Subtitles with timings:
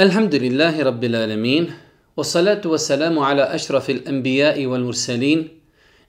[0.00, 1.72] الحمد لله رب العالمين
[2.16, 5.48] والصلاة والسلام على أشرف الأنبياء والمرسلين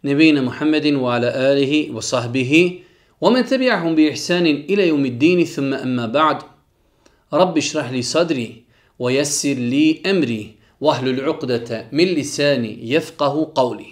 [0.03, 2.79] نبينا محمد وعلى آله وصحبه
[3.21, 6.38] ومن تبعهم بإحسان إلى يوم الدين ثم أما بعد
[7.33, 8.63] رب اشرح لي صدري
[8.99, 13.92] ويسر لي أمري واحلل العقدة من لساني يفقه قولي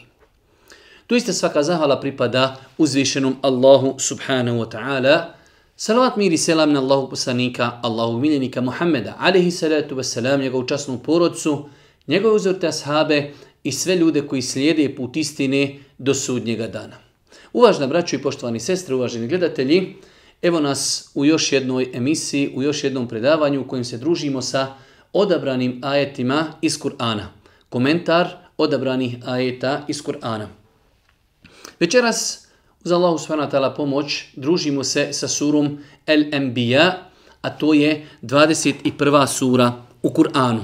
[1.17, 5.38] iste svaka zahvala pripada subhanahu wa ta'ala.
[5.81, 10.67] Salavat mir i selam na Allahu poslanika, Allahu miljenika Muhammeda, alihi salatu wa salam, njegovu
[10.67, 11.69] časnu porodcu,
[12.07, 13.31] njegove uzorte ashabe
[13.63, 16.97] i sve ljude koji slijede put istine do sudnjega dana.
[17.53, 19.95] Uvažna braćo i poštovani sestre, uvaženi gledatelji,
[20.41, 24.75] evo nas u još jednoj emisiji, u još jednom predavanju u kojem se družimo sa
[25.13, 27.25] odabranim ajetima iz Kur'ana.
[27.69, 28.27] Komentar
[28.57, 30.47] odabranih ajeta iz Kur'ana.
[31.79, 32.48] Večeras,
[32.85, 33.75] uz Allahu s.w.t.
[33.75, 35.77] pomoć, družimo se sa surom
[36.07, 36.93] El Enbiya,
[37.41, 39.27] a to je 21.
[39.27, 40.63] sura u Kur'anu.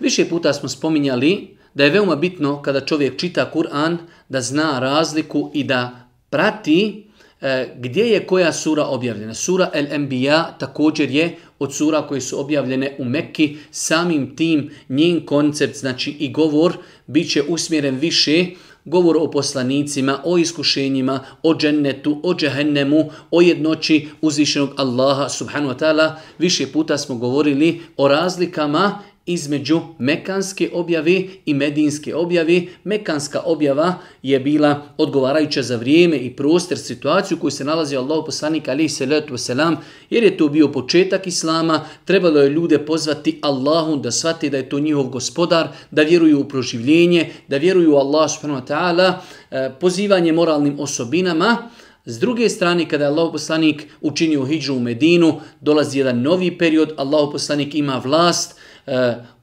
[0.00, 3.96] Više puta smo spominjali da je veoma bitno kada čovjek čita Kur'an
[4.28, 7.06] da zna razliku i da prati
[7.40, 9.34] e, gdje je koja sura objavljena.
[9.34, 15.26] Sura El Enbiya također je od sura koje su objavljene u Mekki, samim tim njen
[15.26, 18.46] koncept, znači i govor, bit će usmjeren više
[18.86, 25.78] govor o poslanicima, o iskušenjima, o džennetu, o džehennemu, o jednoći uzvišenog Allaha subhanu wa
[25.78, 26.12] ta'ala.
[26.38, 32.62] Više puta smo govorili o razlikama između mekanske objave i medinske objave.
[32.84, 38.68] Mekanska objava je bila odgovarajuća za vrijeme i prostor situaciju koju se nalazi Allah poslanik
[38.68, 39.76] alaihi salatu wasalam,
[40.10, 44.68] jer je to bio početak Islama, trebalo je ljude pozvati Allahu da shvate da je
[44.68, 49.12] to njihov gospodar, da vjeruju u proživljenje, da vjeruju u Allah subhanahu wa ta'ala,
[49.50, 51.70] eh, pozivanje moralnim osobinama,
[52.08, 56.92] S druge strane, kada je Allah poslanik učinio hijđu u Medinu, dolazi jedan novi period,
[56.96, 58.60] Allah poslanik ima vlast,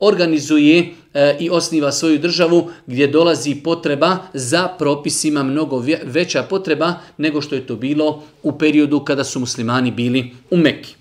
[0.00, 7.40] organizuje e, i osniva svoju državu gdje dolazi potreba za propisima mnogo veća potreba nego
[7.40, 10.94] što je to bilo u periodu kada su muslimani bili u Mekki.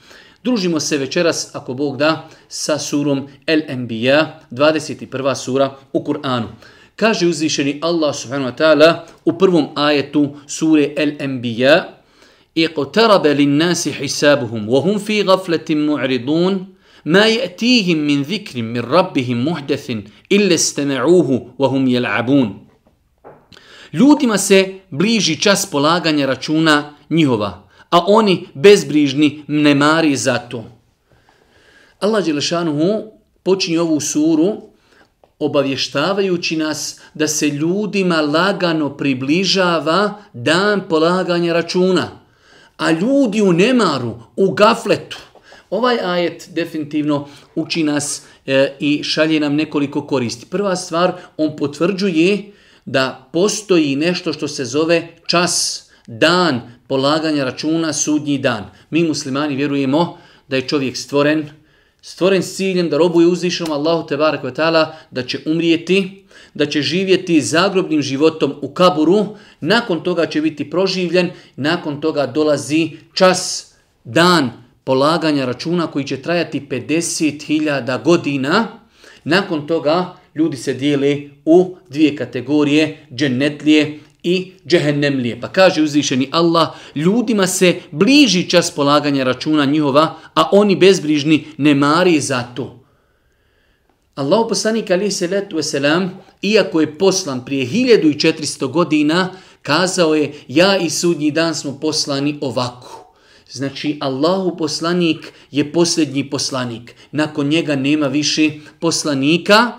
[0.44, 5.36] Družimo se večeras, ako Bog da, sa surom El Enbiya, 21.
[5.36, 6.48] sura u Kur'anu.
[6.96, 11.98] Kaže uzvišeni Allah subhanahu wa ta'ala u prvom ajetu sure El Enbiya
[12.58, 16.68] اقترب للناس حسابهم وهم في غفلة معرضون
[17.05, 19.91] ما يأتيهم من ذكر من ربهم محدث
[20.33, 20.57] إلا
[21.59, 22.59] wa hum يلعبون
[23.93, 30.65] Ljudima se bliži čas polaganja računa njihova, a oni bezbrižni ne mari za to.
[32.01, 34.57] Allah Đelešanuhu počinje ovu suru
[35.39, 42.09] obavještavajući nas da se ljudima lagano približava dan polaganja računa,
[42.77, 45.19] a ljudi u nemaru, u gafletu,
[45.73, 50.47] Ovaj ajet definitivno uči nas e, i šalje nam nekoliko koristi.
[50.47, 52.53] Prva stvar, on potvrđuje
[52.85, 58.65] da postoji nešto što se zove čas, dan polaganja računa, sudnji dan.
[58.91, 60.19] Mi muslimani vjerujemo
[60.49, 61.49] da je čovjek stvoren,
[62.03, 67.41] stvoren s ciljem da robuje uzvišenom Allahu te ta'ala, da će umrijeti, da će živjeti
[67.41, 69.27] zagrobnim životom u kaburu,
[69.61, 73.73] nakon toga će biti proživljen, nakon toga dolazi čas,
[74.05, 78.69] dan polaganja računa koji će trajati 50.000 godina.
[79.25, 85.41] Nakon toga ljudi se dijele u dvije kategorije, džennetlije i džehennemlije.
[85.41, 91.75] Pa kaže uzvišeni Allah, ljudima se bliži čas polaganja računa njihova, a oni bezbrižni ne
[91.75, 92.79] mari za to.
[94.15, 96.11] Allahu poslanik ali se letu selam,
[96.43, 99.29] iako je poslan prije 1400 godina,
[99.63, 103.02] kazao je, ja i sudnji dan smo poslani ovako.
[103.53, 106.95] Znači, Allahu poslanik je posljednji poslanik.
[107.13, 109.73] Nakon njega nema više poslanika.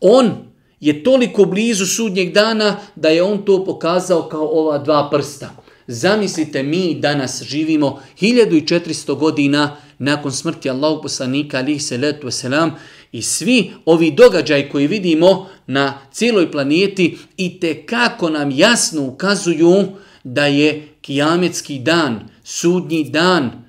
[0.00, 0.32] On
[0.80, 5.50] je toliko blizu sudnjeg dana da je on to pokazao kao ova dva prsta.
[5.86, 12.70] Zamislite, mi danas živimo 1400 godina nakon smrti Allahu poslanika alihi salatu wasalam
[13.12, 19.84] i svi ovi događaji koji vidimo na cijeloj planeti i te kako nam jasno ukazuju
[20.24, 23.64] da je kijametski dan, sudnji dan,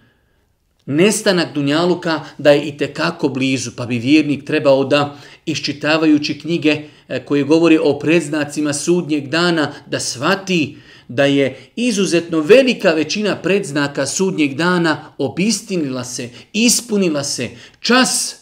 [0.85, 7.25] nestanak Dunjaluka da je i tekako blizu, pa bi vjernik trebao da iščitavajući knjige e,
[7.25, 14.55] koje govori o predznacima sudnjeg dana, da svati da je izuzetno velika većina predznaka sudnjeg
[14.55, 17.49] dana obistinila se, ispunila se.
[17.79, 18.35] Čas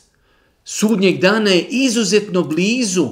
[0.64, 3.10] sudnjeg dana je izuzetno blizu.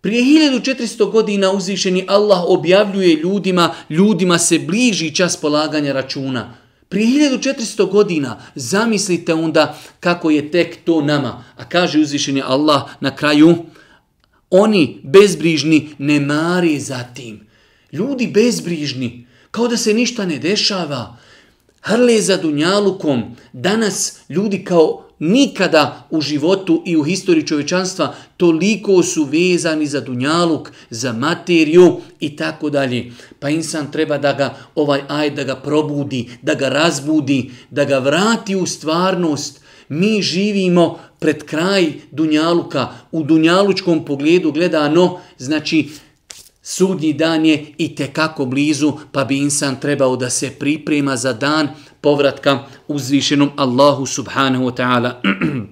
[0.00, 6.54] Prije 1400 godina uzvišeni Allah objavljuje ljudima, ljudima se bliži čas polaganja računa.
[6.88, 11.44] Prije 1400 godina zamislite onda kako je tek to nama.
[11.56, 13.56] A kaže uzvišeni Allah na kraju,
[14.50, 17.46] oni bezbrižni ne mari za tim.
[17.92, 21.16] Ljudi bezbrižni, kao da se ništa ne dešava,
[21.80, 23.36] hrle za dunjalukom.
[23.52, 30.72] Danas ljudi kao nikada u životu i u historiji čovečanstva toliko su vezani za dunjaluk,
[30.90, 33.12] za materiju i tako dalje.
[33.40, 37.98] Pa insan treba da ga ovaj aj da ga probudi, da ga razbudi, da ga
[37.98, 39.60] vrati u stvarnost.
[39.88, 45.88] Mi živimo pred kraj dunjaluka, u dunjalučkom pogledu gledano, znači
[46.62, 51.68] sudnji dan je i tekako blizu, pa bi insan trebao da se priprema za dan
[52.00, 55.20] povratka uzvišenom Allahu subhanahu wa ta'ala.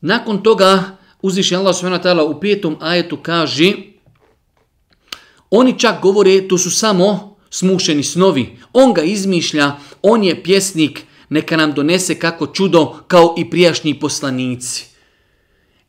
[0.00, 3.72] Nakon toga uzvišen Allah subhanahu wa ta'ala u petom ajetu kaže
[5.50, 8.58] oni čak govore to su samo smušeni snovi.
[8.72, 14.95] On ga izmišlja, on je pjesnik, neka nam donese kako čudo kao i prijašnji poslanici.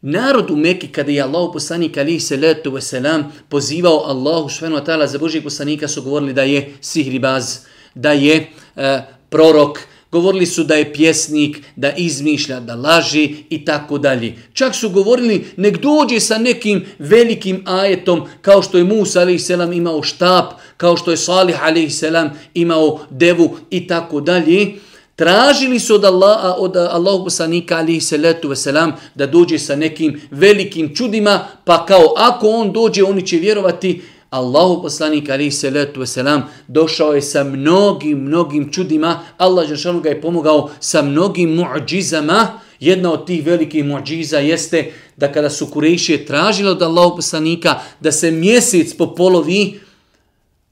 [0.02, 5.08] Narod u Mekki kada je Allah poslanik alihi salatu wasalam pozivao Allahu subhanahu wa ta'ala
[5.08, 7.58] za Božijeg poslanika su govorili da je sihribaz,
[7.96, 9.80] da je e, prorok,
[10.12, 14.36] govorili su da je pjesnik, da izmišlja, da laži i tako dalje.
[14.54, 19.74] Čak su govorili nek dođe sa nekim velikim ajetom kao što je Musa alihi selam
[19.74, 24.74] imao štap, kao što je Salih alihi selam imao devu i tako dalje.
[25.18, 30.22] Tražili su od Allaha, od eh, Allahu poslanika alihi salatu wasalam da dođe sa nekim
[30.32, 34.02] velikim čudima, pa kao ako on dođe, oni će vjerovati.
[34.30, 39.20] Allahu poslanik alihi salatu wasalam došao je sa mnogim, mnogim čudima.
[39.38, 42.48] Allah Žešanu ga je pomogao sa mnogim muđizama.
[42.80, 48.12] Jedna od tih velikih muđiza jeste da kada su Kurejšije tražili od Allahu poslanika da
[48.12, 49.80] se mjesec popolovi,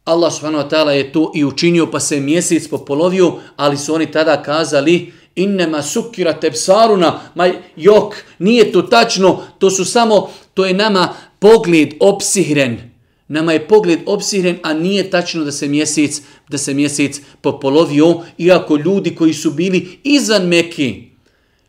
[0.06, 4.12] Allah subhanahu wa ta'ala je to i učinio pa se mjesec popolovio, ali su oni
[4.12, 10.74] tada kazali innema sukira tepsaruna, ma jok, nije to tačno, to su samo, to je
[10.74, 12.96] nama pogled opsihren.
[13.28, 18.76] Nama je pogled opsihren, a nije tačno da se mjesec, da se mjesec popolovio, iako
[18.76, 21.02] ljudi koji su bili izvan Mekke,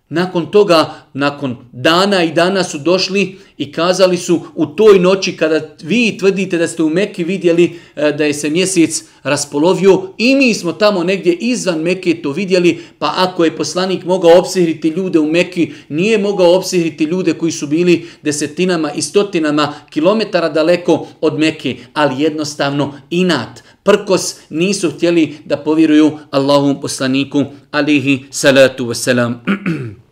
[0.09, 5.61] Nakon toga, nakon dana i dana su došli i kazali su u toj noći kada
[5.83, 10.55] vi tvrdite da ste u Mekke vidjeli e, da je se mjesec raspolovio i mi
[10.55, 15.27] smo tamo negdje izvan Mekke to vidjeli, pa ako je poslanik mogao opsihriti ljude u
[15.27, 21.77] Mekki, nije mogao opsihriti ljude koji su bili desetinama i stotinama kilometara daleko od Mekke,
[21.95, 29.40] ali jednostavno inat, prkos nisu htjeli da povjeruju Allahom poslaniku alihi salatu wasalam.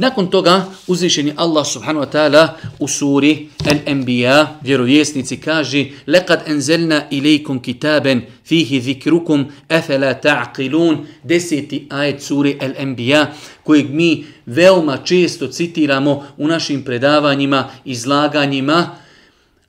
[0.00, 7.58] Nakon toga uzvišeni Allah subhanahu wa ta'ala u suri Al-Anbiya vjerovjesnici kaže لَقَدْ أَنْزَلْنَا إِلَيْكُمْ
[7.60, 13.26] كِتَابًا فِيهِ ذِكْرُكُمْ أَفَلَا تَعْقِلُونَ Deseti ajet suri Al-Anbiya
[13.64, 18.96] kojeg mi veoma često citiramo u našim predavanjima, izlaganjima,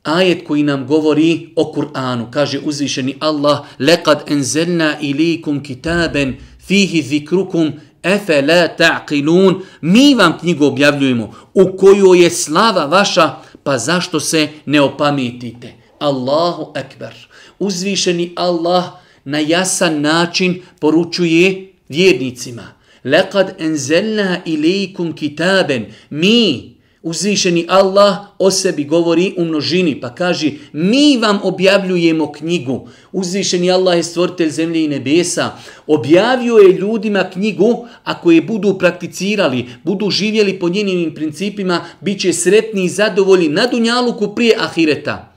[0.06, 2.32] ajet koji nam govori o Kur'anu.
[2.32, 6.34] Kaže uzvišeni Allah, لَقَدْ أَنْزَلْنَا إِلَيْكُمْ كِتَابًا
[6.68, 7.72] فِيهِ ذِكْرُكُمْ
[8.04, 14.48] Efe la ta'qilun, mi vam knjigu objavljujemo u kojoj je slava vaša, pa zašto se
[14.66, 15.74] ne opametite?
[16.00, 17.14] Allahu ekber.
[17.60, 18.86] Uzvišeni Allah
[19.26, 22.74] na jasan način poručuje vjernicima.
[23.04, 25.86] Lekad enzelna ilaikum kitaben.
[26.10, 26.75] Mi,
[27.07, 32.89] Uzvišeni Allah o sebi govori u množini pa kaže mi vam objavljujemo knjigu.
[33.13, 35.51] Uzvišeni Allah je stvoritelj zemlje i nebesa.
[35.87, 42.33] Objavio je ljudima knjigu ako je budu prakticirali, budu živjeli po njenim principima, bit će
[42.33, 45.35] sretni i zadovoljni na dunjaluku prije ahireta.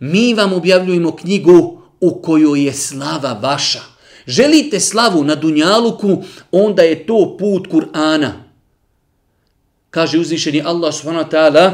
[0.00, 3.80] Mi vam objavljujemo knjigu u kojoj je slava vaša.
[4.26, 8.45] Želite slavu na dunjaluku, onda je to put Kur'ana
[9.96, 11.64] kaže uzvišeni Allah subhanahu wa ta'ala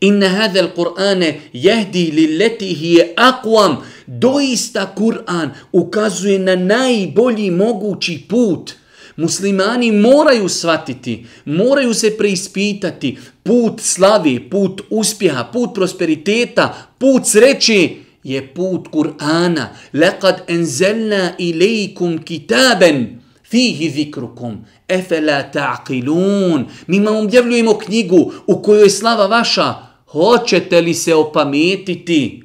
[0.00, 8.74] inna hadha al-Qur'an yahdi lillati hiya aqwam doista Kur'an ukazuje na najbolji mogući put
[9.16, 17.90] Muslimani moraju shvatiti, moraju se preispitati put slavi, put uspjeha, put prosperiteta, put sreće
[18.24, 19.66] je put Kur'ana.
[19.92, 23.23] Laqad anzalna ilaykum kitaban
[23.54, 26.64] fihi zikrukum efela ta'qilun.
[26.86, 29.74] Mi vam objavljujemo knjigu u kojoj je slava vaša.
[30.06, 32.42] Hoćete li se opametiti?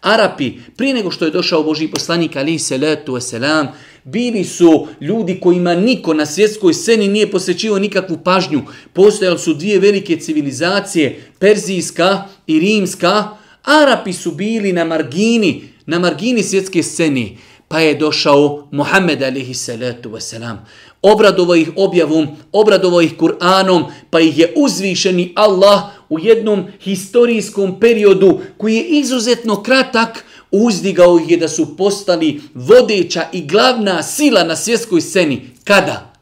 [0.00, 3.66] Arapi, prije nego što je došao Boži poslanik ali se letu wasalam,
[4.04, 8.62] bili su ljudi kojima niko na svjetskoj sceni nije posvećivao nikakvu pažnju.
[8.92, 13.28] Postojali su dvije velike civilizacije, Perzijska i Rimska.
[13.62, 17.28] Arapi su bili na margini, na margini svjetske scene,
[17.68, 20.56] pa je došao Muhammed alihi salatu wasalam.
[21.02, 28.40] Obradovo ih objavom, obradovo ih Kur'anom, pa ih je uzvišeni Allah u jednom historijskom periodu
[28.56, 34.56] koji je izuzetno kratak, uzdigao ih je da su postali vodeća i glavna sila na
[34.56, 35.50] svjetskoj sceni.
[35.64, 36.17] Kada?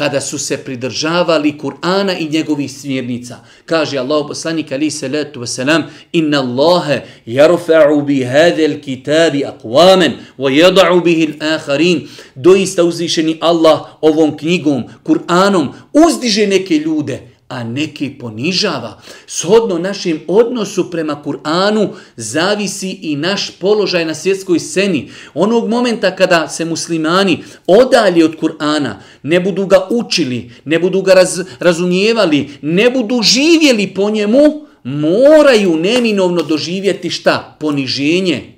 [0.00, 3.36] Kada su se pridržavali Kur'ana i njegovih smjernica.
[3.66, 11.00] Kaže Allah poslanik ali salatu wasalam inna Allahe jarfa'u bi hadel kitabi akvamen wa jada'u
[11.04, 12.08] bihi l'akharin.
[12.34, 19.01] Doista uzvišeni Allah ovom knjigom, Kur'anom, uzdiže neke ljude, a neki ponižava.
[19.27, 25.09] Shodno našem odnosu prema Kur'anu zavisi i naš položaj na svjetskoj sceni.
[25.33, 31.13] Onog momenta kada se muslimani odalje od Kur'ana, ne budu ga učili, ne budu ga
[31.13, 37.57] raz, razumijevali, ne budu živjeli po njemu, moraju neminovno doživjeti šta?
[37.59, 38.55] Poniženje.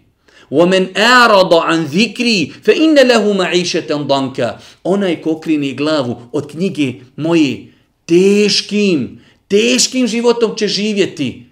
[0.52, 4.54] وَمَنْ أَعْرَضَ عَنْ ذِكْرِي فَإِنَّ لَهُ مَعِيشَةً ضَنْكَ
[4.84, 7.68] Onaj ko krine glavu od knjige moje,
[8.12, 11.46] teškim, teškim životom će živjeti.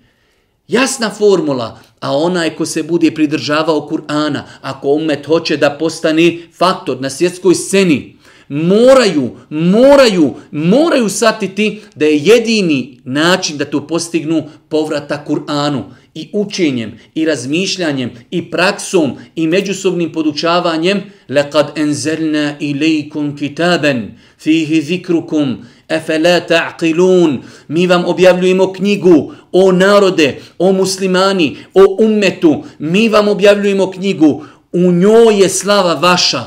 [0.68, 7.02] Jasna formula, a onaj ko se bude pridržavao Kur'ana, ako umet hoće da postane faktor
[7.02, 8.16] na svjetskoj sceni,
[8.50, 15.84] moraju, moraju, moraju satiti da je jedini način da to postignu povrata Kur'anu
[16.16, 25.56] i učenjem, i razmišljanjem, i praksom, i međusobnim podučavanjem, لَقَدْ أَنْزَلْنَا إِلَيْكُمْ كِتَابًا فِيهِ ذِكْرُكُمْ
[25.91, 27.43] Efele ta'qilun.
[27.69, 32.65] Mi vam objavljujemo knjigu o narode, o muslimani, o ummetu.
[32.79, 34.45] Mi vam objavljujemo knjigu.
[34.73, 36.43] U njoj je slava vaša.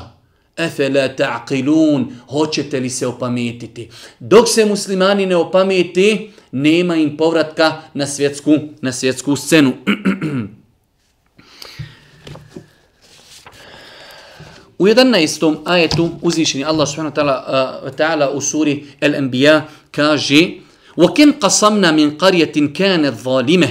[0.57, 2.05] Efele ta'qilun.
[2.29, 3.89] Hoćete li se opametiti?
[4.19, 9.73] Dok se muslimani ne opameti, nema im povratka na svjetsku, na svjetsku scenu.
[14.78, 15.57] U 11.
[15.64, 20.68] ajetu uzvišeni Allah subhanahu wa ta'ala uh, ta'ala u suri Al-Anbiya kaže
[20.99, 23.71] وَكِمْ قَصَمْنَا مِنْ قَرْيَةٍ كَانَتْ ظَالِمَةٍ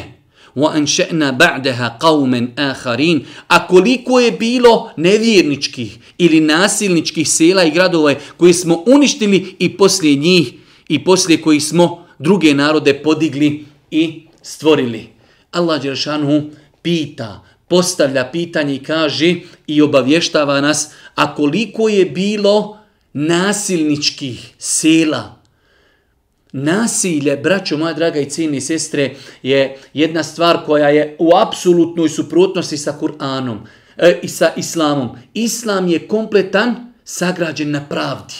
[0.55, 8.53] وَأَنْشَأْنَا بَعْدَهَا قَوْمًا آخَرِينَ A koliko je bilo nevjerničkih ili nasilničkih sela i gradova koji
[8.53, 10.53] smo uništili i poslije njih
[10.87, 15.07] i poslije koji smo druge narode podigli i stvorili.
[15.51, 16.49] Allah Đeršanu
[16.81, 19.34] pita, postavlja pitanje i kaže
[19.66, 22.78] i obavještava nas, a koliko je bilo
[23.12, 25.40] nasilničkih sela.
[26.52, 32.76] Nasilje, braćo moja draga i cijene sestre, je jedna stvar koja je u apsolutnoj suprotnosti
[32.76, 33.56] sa Kur'anom
[33.96, 35.16] e, i sa Islamom.
[35.34, 38.34] Islam je kompletan, sagrađen na pravdi.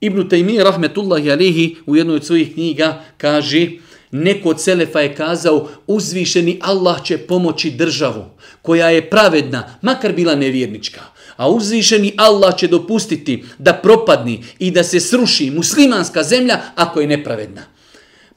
[0.00, 3.68] Ibn Taymi, rahmetullahi alihi, u jednoj od svojih knjiga kaže,
[4.16, 8.24] Neko od Selefa je kazao, uzvišeni Allah će pomoći državu
[8.62, 11.00] koja je pravedna, makar bila nevjernička.
[11.36, 17.06] A uzvišeni Allah će dopustiti da propadni i da se sruši muslimanska zemlja ako je
[17.06, 17.62] nepravedna.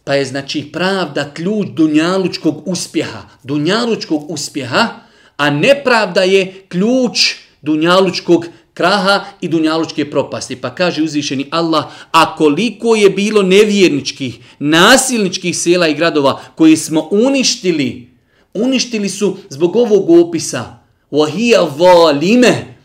[0.03, 3.22] Pa je znači pravda ključ dunjalučkog uspjeha.
[3.43, 4.89] Dunjalučkog uspjeha,
[5.38, 8.46] a nepravda je ključ dunjalučkog
[8.77, 10.55] kraha i dunjalučke propasti.
[10.55, 17.07] Pa kaže uzvišeni Allah, a koliko je bilo nevjerničkih, nasilničkih sela i gradova koji smo
[17.12, 18.10] uništili,
[18.53, 20.77] uništili su zbog ovog opisa.
[21.12, 22.76] وَهِيَ valime,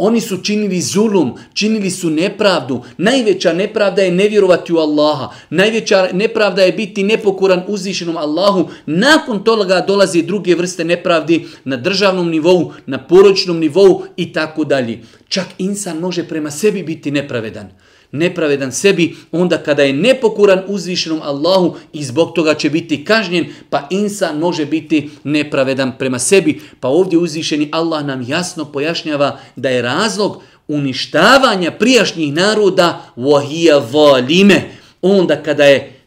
[0.00, 2.82] Oni su činili zulum, činili su nepravdu.
[2.98, 5.28] Najveća nepravda je nevjerovati u Allaha.
[5.50, 8.68] Najveća nepravda je biti nepokoran uzvišenom Allahu.
[8.86, 15.00] Nakon toga dolaze druge vrste nepravdi na državnom nivou, na poročnom nivou i tako dalje.
[15.28, 17.70] Čak insan može prema sebi biti nepravedan
[18.12, 23.86] nepravedan sebi, onda kada je nepokuran uzvišenom Allahu i zbog toga će biti kažnjen, pa
[23.90, 26.60] insan može biti nepravedan prema sebi.
[26.80, 34.62] Pa ovdje uzvišeni Allah nam jasno pojašnjava da je razlog uništavanja prijašnjih naroda vahija valime.
[35.02, 35.97] Onda kada je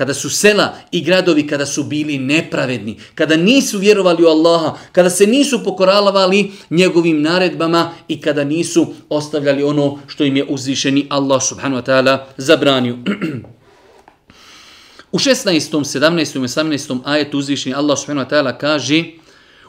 [0.00, 5.10] kada su sela i gradovi kada su bili nepravedni, kada nisu vjerovali u Allaha, kada
[5.10, 11.42] se nisu pokoralavali njegovim naredbama i kada nisu ostavljali ono što im je uzvišeni Allah
[11.42, 12.96] subhanahu wa ta'ala zabranio.
[15.12, 16.36] U 16., 17.
[16.36, 16.98] i 18.
[17.04, 19.04] ajetu uzvišeni Allah subhanahu wa ta'ala kaže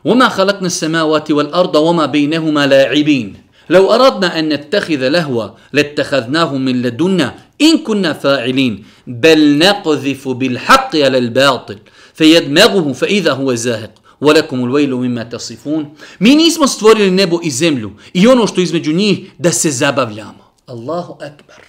[0.05, 7.35] وَمَا خَلَقْنَ السَّمَاوَاتِ وَالْأَرْضَ وَمَا بَيْنَهُمَا لَاعِبِينَ لو أردنا أن نتخذ لهوا لاتخذناه من لدنا
[7.61, 11.77] إن كنا فاعلين بل نقذف بالحق على الباطل
[12.13, 18.27] فيدمغه فإذا هو زاهق ولكم الويل مما تصفون Mi nismo stvorili nebo i zemlju i
[18.27, 20.53] ono što između njih da se zabavljamo.
[20.65, 21.61] Allahu akbar.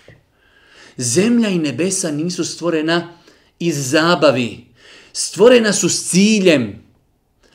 [0.97, 3.09] Zemlja i nebesa nisu stvorena
[3.59, 4.65] iz zabavi.
[5.13, 6.82] Stvorena su s ciljem.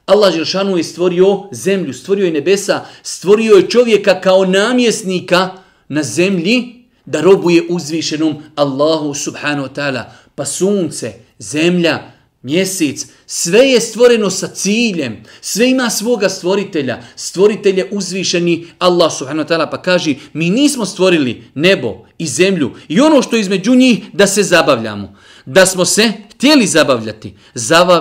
[0.09, 5.51] Allah Želšanu je stvorio zemlju, stvorio je nebesa, stvorio je čovjeka kao namjesnika
[5.89, 10.05] na zemlji da robuje uzvišenom Allahu subhanahu wa ta'ala.
[10.35, 12.13] Pa sunce, zemlja,
[12.43, 19.49] mjesec, sve je stvoreno sa ciljem, sve ima svoga stvoritelja, stvoritelj je uzvišeni Allah subhanahu
[19.49, 19.71] wa ta'ala.
[19.71, 24.43] Pa kaže mi nismo stvorili nebo i zemlju i ono što između njih da se
[24.43, 25.17] zabavljamo,
[25.49, 27.33] da smo se htjeli zabavljati,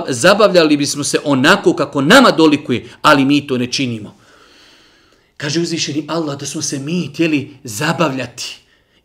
[0.10, 4.16] zabavljali bismo se onako kako nama dolikuje, ali mi to ne činimo.
[5.38, 8.58] Kaže uzvišeni Allah da smo se mi htjeli zabavljati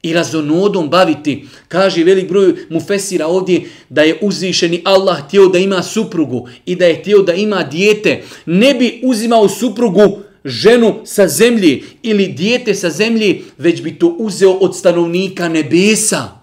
[0.02, 1.46] i razonodom baviti.
[1.68, 6.76] Kaže velik broj mu fesira ovdje da je uzvišeni Allah htio da ima suprugu i
[6.76, 8.22] da je htio da ima dijete.
[8.46, 14.52] Ne bi uzimao suprugu ženu sa zemlji ili dijete sa zemlji, već bi to uzeo
[14.52, 16.41] od stanovnika nebesa.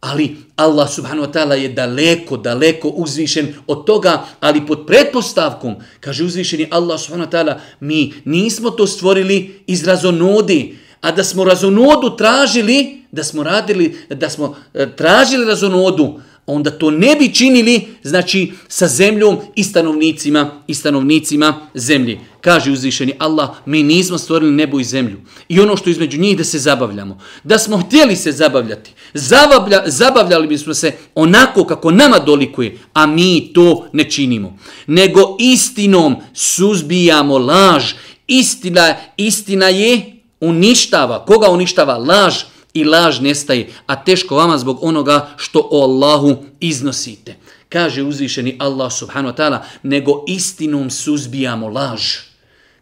[0.00, 6.24] Ali Allah subhanahu wa ta'ala je daleko, daleko uzvišen od toga, ali pod pretpostavkom, kaže
[6.24, 12.16] uzvišeni Allah subhanahu wa ta'ala, mi nismo to stvorili iz razonodi, a da smo razonodu
[12.16, 18.52] tražili, da smo radili, da smo e, tražili razonodu, onda to ne bi činili, znači,
[18.68, 22.20] sa zemljom i stanovnicima, i stanovnicima zemlji.
[22.40, 25.16] Kaže uzvišeni Allah, mi nismo stvorili nebo i zemlju.
[25.48, 27.20] I ono što između njih da se zabavljamo.
[27.44, 28.90] Da smo htjeli se zabavljati.
[29.14, 34.58] Zabavlja, zabavljali bismo se onako kako nama dolikuje, a mi to ne činimo.
[34.86, 37.92] Nego istinom suzbijamo laž.
[38.26, 41.24] Istina, istina je uništava.
[41.24, 41.96] Koga uništava?
[41.98, 42.34] Laž
[42.78, 43.68] i laž nestaje.
[43.86, 47.36] A teško vama zbog onoga što o Allahu iznosite.
[47.68, 52.28] Kaže uzvišeni Allah subhanahu wa ta'ala, nego istinom suzbijamo laž.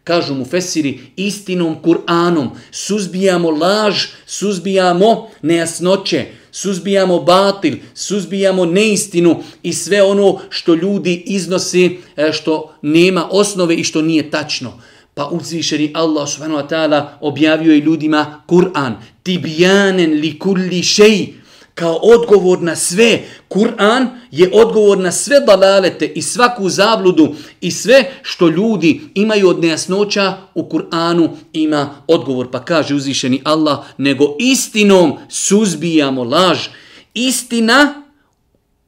[0.03, 10.03] Kažu mu Fesiri, istinom Kur'anom suzbijamo laž, suzbijamo nejasnoće, suzbijamo batil, suzbijamo neistinu i sve
[10.03, 14.79] ono što ljudi iznosi, e, što nema osnove i što nije tačno.
[15.13, 18.93] Pa uzvišeni Allah subhanahu wa ta'ala objavio je ljudima Kur'an.
[19.27, 21.33] Tibijanen li kulli šeji.
[21.73, 23.19] Kao odgovor na sve.
[23.49, 29.59] Kur'an je odgovor na sve balalete i svaku zabludu i sve što ljudi imaju od
[29.59, 32.51] nejasnoća u Kur'anu ima odgovor.
[32.51, 36.67] Pa kaže uzvišeni Allah, nego istinom suzbijamo laž.
[37.13, 38.03] Istina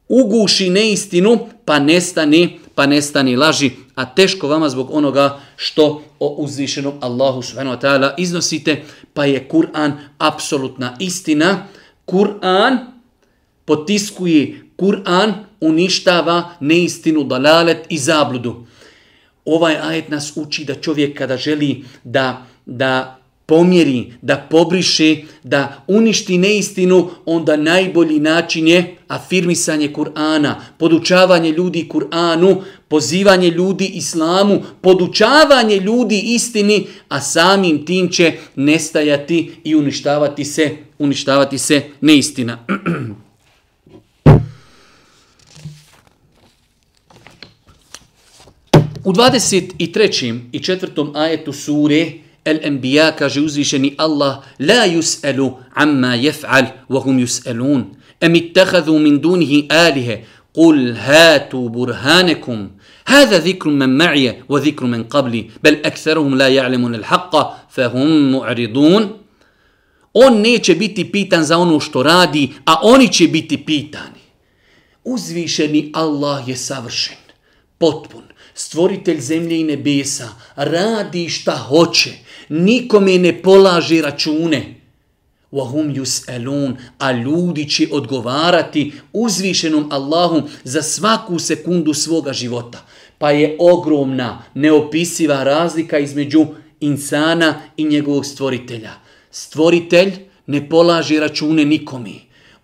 [0.07, 2.49] uguši neistinu pa nestane
[2.79, 8.13] pa nestani laži, a teško vama zbog onoga što o uzvišenom Allahu subhanahu wa ta'ala
[8.17, 11.67] iznosite, pa je Kur'an apsolutna istina.
[12.05, 12.77] Kur'an
[13.65, 18.65] potiskuje, Kur'an uništava neistinu, dalalet i zabludu.
[19.45, 23.18] Ovaj ajet nas uči da čovjek kada želi da, da
[23.49, 32.61] pomjeri, da pobriše, da uništi neistinu, onda najbolji način je afirmisanje Kur'ana, podučavanje ljudi Kur'anu,
[32.87, 41.57] pozivanje ljudi islamu, podučavanje ljudi istini, a samim tim će nestajati i uništavati se, uništavati
[41.57, 42.57] se neistina.
[49.03, 50.39] U 23.
[50.51, 51.11] i 4.
[51.15, 52.11] ajetu sure
[52.44, 57.84] Al-Anbiya kaže uzvišeni Allah la yus'alu amma yaf'al wa hum yus'alun
[58.20, 60.20] am ittakhadhu min dunihi alaha
[60.52, 62.70] qul hatu burhanakum
[63.06, 67.32] هذا ذكر من معي وذكر من قبلي بل أكثرهم لا يعلمون الحق
[67.70, 69.20] فهم معرضون
[70.16, 74.20] On neće biti pitan za ono što radi, a oni će biti pitani.
[75.04, 77.16] Uzvišeni Allah je savršen,
[77.78, 78.22] potpun,
[78.54, 82.10] stvoritelj zemlje i nebesa, radi šta hoće,
[82.49, 84.75] nikome ne polaže račune.
[85.51, 92.85] Wahum yus'alun, a ljudi će odgovarati uzvišenom Allahu za svaku sekundu svoga života.
[93.17, 96.45] Pa je ogromna, neopisiva razlika između
[96.79, 98.91] insana i njegovog stvoritelja.
[99.31, 100.11] Stvoritelj
[100.47, 102.11] ne polaže račune nikome.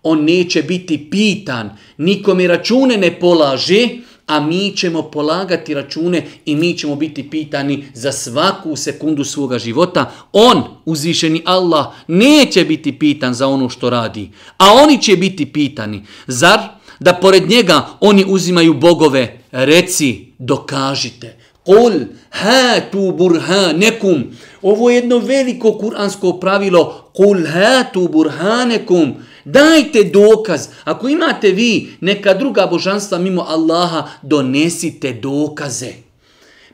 [0.02, 3.88] On neće biti pitan, nikome račune ne polaže,
[4.26, 10.12] a mi ćemo polagati račune i mi ćemo biti pitani za svaku sekundu svoga života.
[10.32, 16.02] On, uzvišeni Allah, neće biti pitan za ono što radi, a oni će biti pitani.
[16.26, 16.58] Zar
[17.00, 19.38] da pored njega oni uzimaju bogove?
[19.52, 21.36] Reci, dokažite.
[21.64, 21.92] Kul
[22.30, 24.24] hatu burhanekum.
[24.62, 27.10] Ovo je jedno veliko kuransko pravilo.
[27.14, 29.14] Kul hatu burhanekum.
[29.46, 30.68] Dajte dokaz.
[30.84, 35.92] Ako imate vi neka druga božanstva mimo Allaha, donesite dokaze.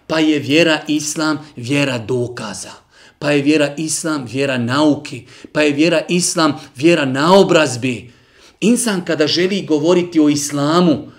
[0.06, 2.72] Pa je vjera Islam vjera dokaza.
[3.18, 5.26] Pa je vjera Islam vjera nauki.
[5.52, 8.10] Pa je vjera Islam vjera naobrazbi.
[8.60, 11.12] Insan kada želi govoriti o Islamu,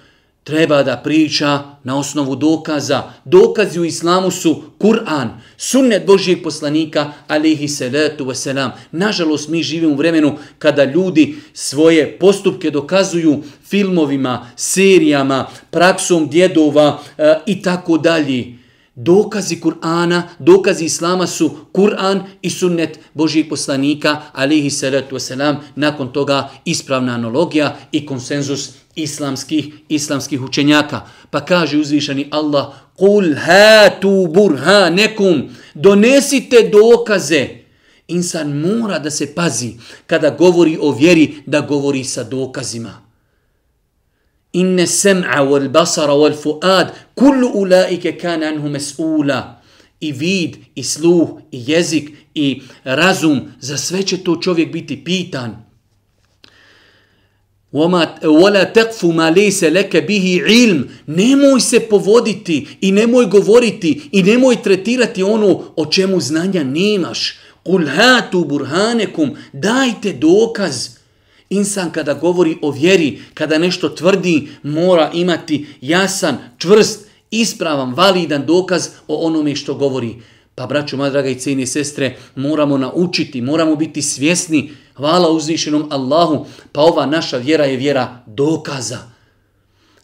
[0.44, 3.04] treba da priča na osnovu dokaza.
[3.26, 8.70] Dokazi u islamu su Kur'an, sunnet Božijeg poslanika, alihi salatu wasalam.
[8.92, 17.36] Nažalost, mi živimo u vremenu kada ljudi svoje postupke dokazuju filmovima, serijama, praksom djedova eh,
[17.46, 18.63] i tako dalje.
[18.96, 25.56] Dokazi Kur'ana, dokazi Islama su Kur'an i sunnet Božijeg poslanika, alihi salatu wasalam.
[25.76, 31.02] Nakon toga ispravna analogija i konsenzus islamskih islamskih učenjaka.
[31.30, 37.48] Pa kaže uzvišeni Allah, Kul hatu burhanekum, donesite dokaze.
[38.08, 39.74] Insan mora da se pazi
[40.08, 43.03] kada govori o vjeri, da govori sa dokazima
[44.53, 49.61] Inne sem'a wal basara wal fuad, kullu ulaike kan anhu mes'ula.
[50.01, 55.69] I vid, i sluh, i jezik, i razum, za sve će to čovjek biti pitan.
[57.73, 64.63] وَلَا تَقْفُ مَا لَيْسَ لَكَ بِهِ عِلْمِ Nemoj se povoditi i nemoj govoriti i nemoj
[64.63, 67.39] tretirati ono o čemu znanja nemaš.
[67.65, 70.89] قُلْ هَاتُ بُرْهَانَكُمْ Dajte dokaz.
[71.54, 78.88] Insan kada govori o vjeri, kada nešto tvrdi, mora imati jasan, čvrst, ispravan, validan dokaz
[79.08, 80.16] o onome što govori.
[80.56, 86.46] Pa, braćo, moja draga i cijeni sestre, moramo naučiti, moramo biti svjesni Hvala uzvišenom Allahu,
[86.72, 88.98] pa ova naša vjera je vjera dokaza.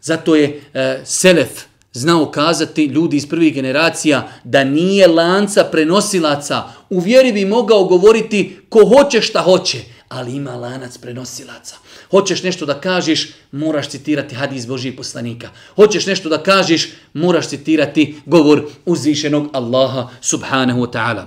[0.01, 1.49] Zato je e, Selef
[1.93, 6.63] znao kazati ljudi iz prvih generacija da nije lanca prenosilaca.
[6.89, 9.77] U vjeri bi mogao govoriti ko hoće šta hoće,
[10.09, 11.75] ali ima lanac prenosilaca.
[12.11, 15.49] Hoćeš nešto da kažeš, moraš citirati hadis Božih poslanika.
[15.75, 21.25] Hoćeš nešto da kažeš, moraš citirati govor uzvišenog Allaha subhanahu wa ta'ala.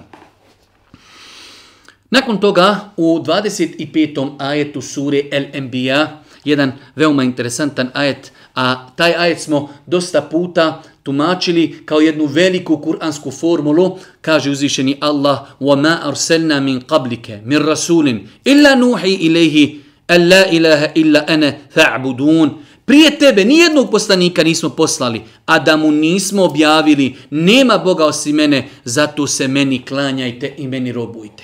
[2.10, 4.36] Nakon toga u 25.
[4.38, 6.06] ajetu sure El Enbiya,
[6.44, 13.31] jedan veoma interesantan ajet, a taj ajet smo dosta puta tumačili kao jednu veliku kuransku
[13.31, 19.75] formulu, kaže uzvišeni Allah, وَمَا أَرْسَلْنَا مِنْ قَبْلِكَ مِنْ رَسُولٍ إِلَّا نُوحِي إِلَيْهِ
[20.11, 22.49] أَلَّا إِلَهَ إِلَّا أَنَا فَعْبُدُونَ
[22.87, 28.69] Prije tebe nijednog poslanika nismo poslali, a da mu nismo objavili, nema Boga osim mene,
[28.85, 31.43] zato se meni klanjajte i meni robujte.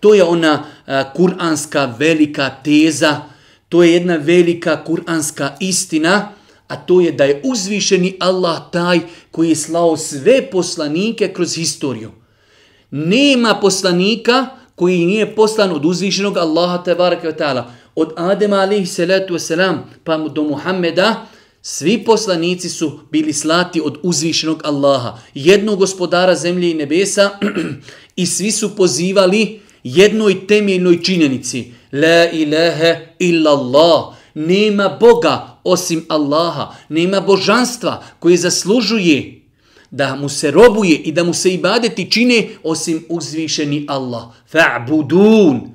[0.00, 3.20] To je ona uh, kuranska velika teza,
[3.68, 6.28] to je jedna velika kuranska istina,
[6.73, 8.99] a to je da je uzvišeni Allah taj
[9.31, 12.11] koji je slao sve poslanike kroz historiju.
[12.91, 19.33] Nema poslanika koji nije poslan od uzvišenog Allaha tebareke ve taala od Adema alejhi salatu
[19.33, 21.25] vesselam pa do Muhameda
[21.61, 27.29] svi poslanici su bili slati od uzvišenog Allaha jednog gospodara zemlje i nebesa
[28.21, 31.71] i svi su pozivali jednoj temeljnoj činjenici.
[31.91, 34.22] La ilaha illa Allah.
[34.33, 36.75] Nema Boga osim Allaha.
[36.89, 39.43] Nema božanstva koje zaslužuje
[39.91, 44.23] da mu se robuje i da mu se ibadeti čine osim uzvišeni Allah.
[44.51, 45.73] Fa'budun.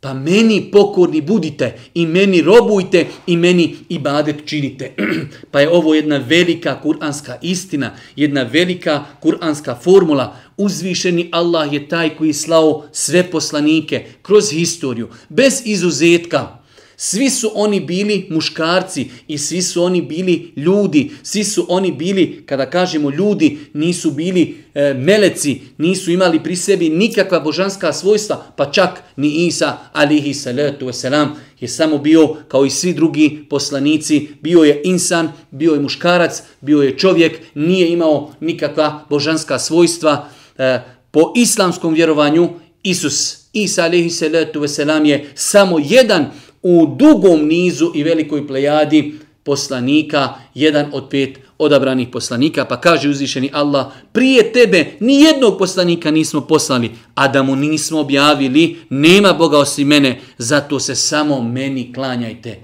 [0.00, 4.94] Pa meni pokorni budite i meni robujte i meni ibadet činite.
[5.50, 10.36] pa je ovo jedna velika kuranska istina, jedna velika kuranska formula.
[10.56, 16.65] Uzvišeni Allah je taj koji slao sve poslanike kroz historiju, bez izuzetka.
[16.96, 21.10] Svi su oni bili muškarci i svi su oni bili ljudi.
[21.22, 26.88] Svi su oni bili, kada kažemo ljudi, nisu bili e, meleci, nisu imali pri sebi
[26.88, 31.28] nikakva božanska svojstva, pa čak ni Isa, alihi salatu wasalam,
[31.60, 36.82] je samo bio, kao i svi drugi poslanici, bio je insan, bio je muškarac, bio
[36.82, 40.28] je čovjek, nije imao nikakva božanska svojstva.
[40.58, 40.80] E,
[41.10, 42.50] po islamskom vjerovanju,
[42.82, 46.30] Isus, Isa, alihi salatu wasalam, je samo jedan
[46.68, 53.50] u dugom nizu i velikoj plejadi poslanika, jedan od pet odabranih poslanika, pa kaže uzvišeni
[53.52, 59.58] Allah, prije tebe ni jednog poslanika nismo poslali, a da mu nismo objavili, nema Boga
[59.58, 62.58] osim mene, zato se samo meni klanjajte.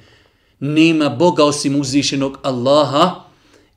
[0.61, 3.25] Nema Boga osim uzvišenog Allaha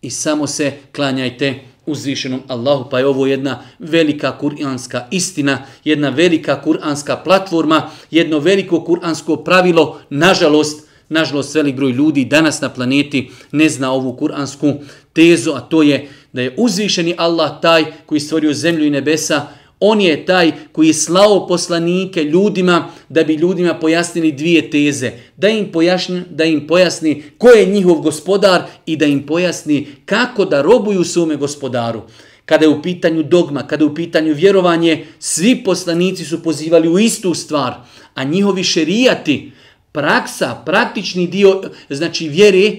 [0.02, 6.62] i samo se klanjajte uzvišenom Allahu, pa je ovo jedna velika kuranska istina, jedna velika
[6.62, 13.70] kuranska platforma, jedno veliko kuransko pravilo, nažalost, nažalost velik broj ljudi danas na planeti ne
[13.70, 14.74] zna ovu kuransku
[15.14, 19.48] tezu, a to je da je uzvišeni Allah taj koji stvorio zemlju i nebesa,
[19.88, 25.12] On je taj koji je slao poslanike ljudima da bi ljudima pojasnili dvije teze.
[25.38, 30.46] Da im, pojasni, da im pojasni ko je njihov gospodar i da im pojasni kako
[30.46, 32.02] da robuju svome gospodaru.
[32.46, 37.00] Kada je u pitanju dogma, kada je u pitanju vjerovanje, svi poslanici su pozivali u
[37.00, 37.74] istu stvar,
[38.14, 39.52] a njihovi šerijati,
[39.92, 42.72] praksa, praktični dio, znači vjere,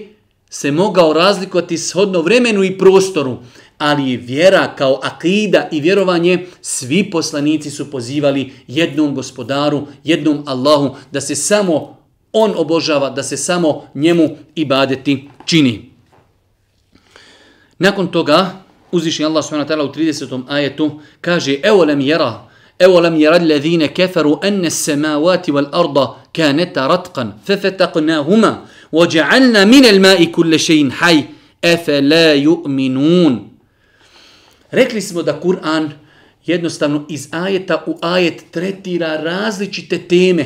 [0.49, 3.37] se mogao razlikovati shodno vremenu i prostoru,
[3.78, 10.96] ali je vjera kao akida i vjerovanje, svi poslanici su pozivali jednom gospodaru, jednom Allahu,
[11.12, 11.96] da se samo
[12.32, 15.90] on obožava, da se samo njemu ibadeti čini.
[17.78, 18.50] Nakon toga,
[18.92, 19.74] uzvišnji Allah s.w.t.
[19.74, 20.42] u 30.
[20.48, 26.86] ajetu kaže Evo lem jera, evo lem jera alladhine keferu enne semavati wal arda kaneta
[26.88, 31.24] ratkan, fefetaknahuma, وجعلنا من الماء كل شيء حي
[31.64, 33.48] افلا يؤمنون
[34.71, 35.89] Rekli smo da Kur'an
[36.45, 40.45] jednostavno iz ajeta u ajet tretira različite teme.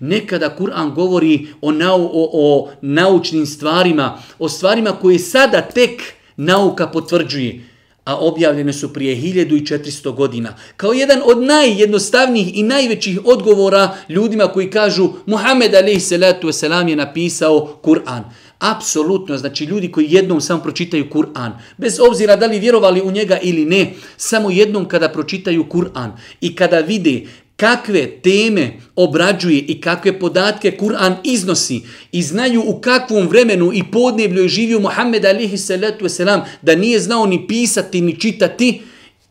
[0.00, 6.02] Nekada Kur'an govori o, nau, o, o naučnim stvarima, o stvarima koje sada tek
[6.36, 7.60] nauka potvrđuje,
[8.04, 10.54] a objavljene su prije 1400 godina.
[10.76, 16.62] Kao jedan od najjednostavnijih i najvećih odgovora ljudima koji kažu Muhammed a.s.
[16.62, 18.22] je napisao Kur'an.
[18.58, 23.38] Apsolutno, znači ljudi koji jednom samo pročitaju Kur'an, bez obzira da li vjerovali u njega
[23.42, 27.22] ili ne, samo jednom kada pročitaju Kur'an i kada vide
[27.56, 31.80] kakve teme obrađuje i kakve podatke Kur'an iznosi
[32.12, 37.00] i znaju u kakvom vremenu i podneblju je živio Muhammed alihi salatu wasalam, da nije
[37.00, 38.80] znao ni pisati ni čitati,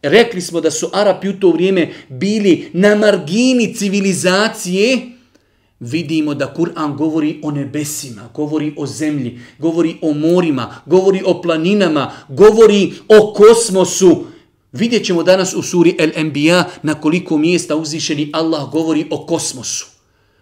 [0.02, 5.15] rekli smo da su Arapi u to vrijeme bili na margini civilizacije,
[5.80, 12.12] vidimo da Kur'an govori o nebesima, govori o zemlji, govori o morima, govori o planinama,
[12.30, 14.26] govori o kosmosu,
[14.76, 19.86] Vidjet ćemo danas u suri El Enbiya na koliko mjesta uzvišeni Allah govori o kosmosu.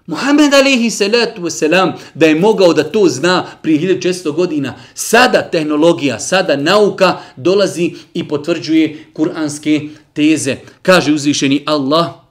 [0.07, 4.75] Muhammed alaihi salatu wasalam da je mogao da to zna prije 1600 godina.
[4.93, 9.81] Sada tehnologija, sada nauka dolazi i potvrđuje kuranske
[10.13, 10.55] teze.
[10.81, 12.22] Kaže uzvišeni Allah,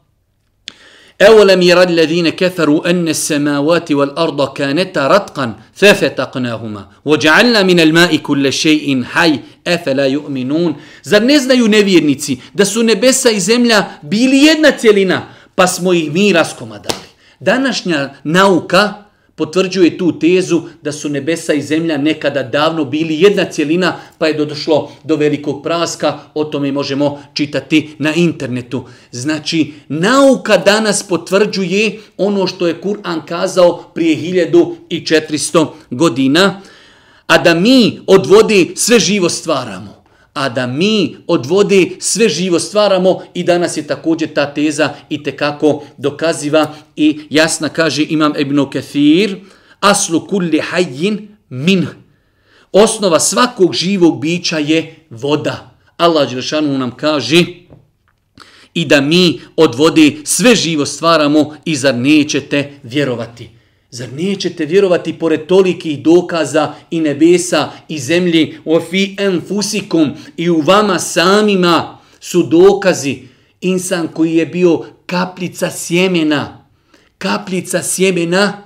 [1.23, 9.05] أولم يرى الذين كفروا أن السماوات والأرض كانتا رتقا ففتقناهما وجعلنا من الماء كل شيء
[9.05, 15.25] حي أفلا يؤمنون؟ زر نزنا ينفيرنيتي دسو نبسا إزملا بيليدنا تيلينا
[15.59, 19.02] بس مو إيمي راسكم دالي Današnja nauka
[19.35, 24.45] potvrđuje tu tezu da su nebesa i zemlja nekada davno bili jedna cjelina, pa je
[24.45, 28.85] došlo do velikog praska, o tome možemo čitati na internetu.
[29.11, 36.61] Znači, nauka danas potvrđuje ono što je Kur'an kazao prije 1400 godina,
[37.27, 39.92] a da mi od vode sve živo stvaramo
[40.35, 45.23] a da mi od vode sve živo stvaramo i danas je također ta teza i
[45.23, 49.37] te kako dokaziva i jasna kaže Imam Ibn Kathir
[49.81, 51.87] aslu kulli hajjin min
[52.73, 55.79] osnova svakog živog bića je voda.
[55.97, 57.45] Allah Đelšanu nam kaže
[58.75, 63.62] i da mi od vode sve živo stvaramo i zar nećete vjerovati.
[63.95, 70.61] Zar nećete vjerovati pored tolikih dokaza i nebesa i zemlji o fi enfusikum i u
[70.61, 73.19] vama samima su dokazi
[73.61, 76.67] insan koji je bio kaplica sjemena.
[77.19, 78.63] Kaplica sjemena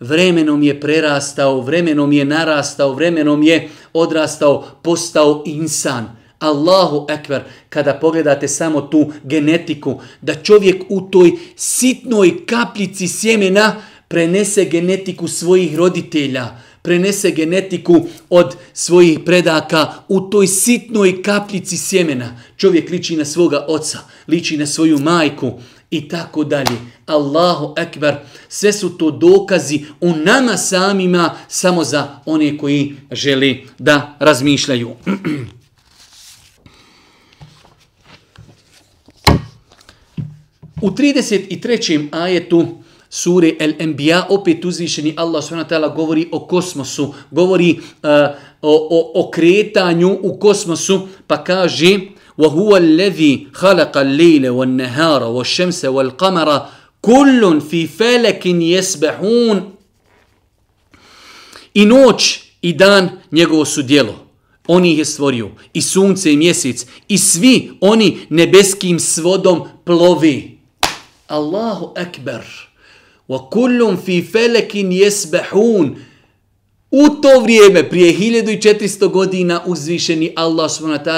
[0.00, 6.16] vremenom je prerastao, vremenom je narastao, vremenom je odrastao, postao insan.
[6.38, 13.76] Allahu ekber, kada pogledate samo tu genetiku, da čovjek u toj sitnoj kaplici sjemena
[14.12, 16.48] prenese genetiku svojih roditelja,
[16.82, 22.36] prenese genetiku od svojih predaka u toj sitnoj kapljici sjemena.
[22.56, 23.98] Čovjek liči na svoga oca,
[24.28, 25.52] liči na svoju majku
[25.90, 26.76] i tako dalje.
[27.06, 28.14] Allahu ekber,
[28.48, 34.90] sve su to dokazi u nama samima samo za one koji želi da razmišljaju.
[40.82, 42.08] U 33.
[42.12, 48.09] ajetu sure El Enbiya opet uzvišeni Allah subhanahu govori o kosmosu, govori uh,
[48.61, 51.99] o, o, o kretanju u kosmosu, pa kaže
[52.37, 56.49] وَهُوَ الَّذِي خَلَقَ اللَّيْلَ وَالنَّهَارَ وَالشَّمْسَ وَالْقَمَرَ
[57.01, 59.71] كُلٌ فِي فَلَكٍ يَسْبَحُونَ
[61.73, 64.15] I noć i dan njegovo su dijelo.
[64.67, 65.51] On ih je stvorio.
[65.73, 66.85] I sunce i mjesec.
[67.07, 70.59] I svi oni nebeskim svodom plovi.
[71.27, 72.41] Allahu ekber.
[73.32, 75.96] Wa kullum fi felekin jesbehun.
[76.90, 81.10] U to vrijeme, prije 1400 godina, uzvišeni Allah s.w.t.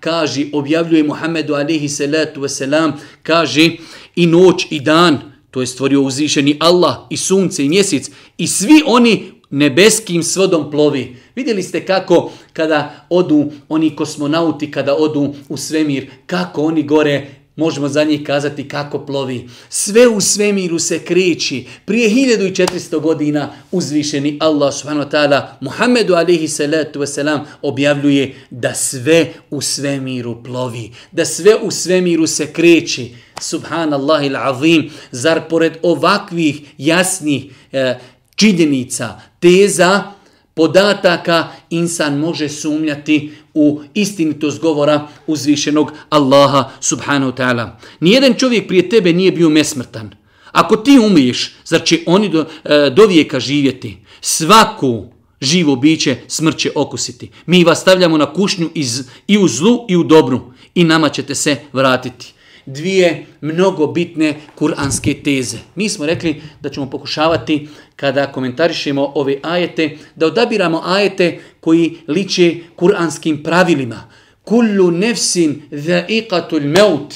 [0.00, 3.70] kaže, objavljuje Muhammedu alihi salatu wasalam, kaže
[4.16, 5.18] i noć i dan,
[5.50, 11.16] to je stvorio uzvišeni Allah i sunce i mjesec i svi oni nebeskim svodom plovi.
[11.34, 17.26] Vidjeli ste kako kada odu oni kosmonauti, kada odu u svemir, kako oni gore
[17.56, 19.48] možemo za njih kazati kako plovi.
[19.68, 21.66] Sve u svemiru se kreći.
[21.84, 29.32] Prije 1400 godina uzvišeni Allah subhanahu wa ta'ala Muhammedu alihi salatu wasalam objavljuje da sve
[29.50, 30.92] u svemiru plovi.
[31.12, 33.14] Da sve u svemiru se kreći.
[33.40, 34.90] Subhanallah il azim.
[35.10, 37.94] Zar pored ovakvih jasnih e,
[38.36, 40.15] činjenica, teza,
[40.56, 47.70] podataka insan može sumnjati u istinitost govora uzvišenog Allaha subhanahu ta'ala.
[48.00, 50.10] Nijedan čovjek prije tebe nije bio mesmrtan.
[50.52, 53.98] Ako ti umriješ, zar će oni do, e, do vijeka živjeti?
[54.20, 55.06] Svaku
[55.40, 57.30] živo biće smrt će okusiti.
[57.46, 61.34] Mi vas stavljamo na kušnju iz, i u zlu i u dobru i nama ćete
[61.34, 62.34] se vratiti
[62.66, 65.58] dvije mnogo bitne kuranske teze.
[65.74, 72.54] Mi smo rekli da ćemo pokušavati kada komentarišemo ove ajete, da odabiramo ajete koji liče
[72.76, 74.10] kuranskim pravilima.
[74.44, 77.14] Kullu nefsin dha'iqatul maut.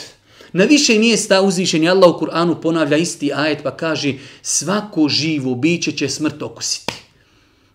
[0.53, 5.55] Na više nije sta uzvišen Allah u Kur'anu ponavlja isti ajet pa kaže svako živo
[5.55, 6.93] biće će smrt okusiti.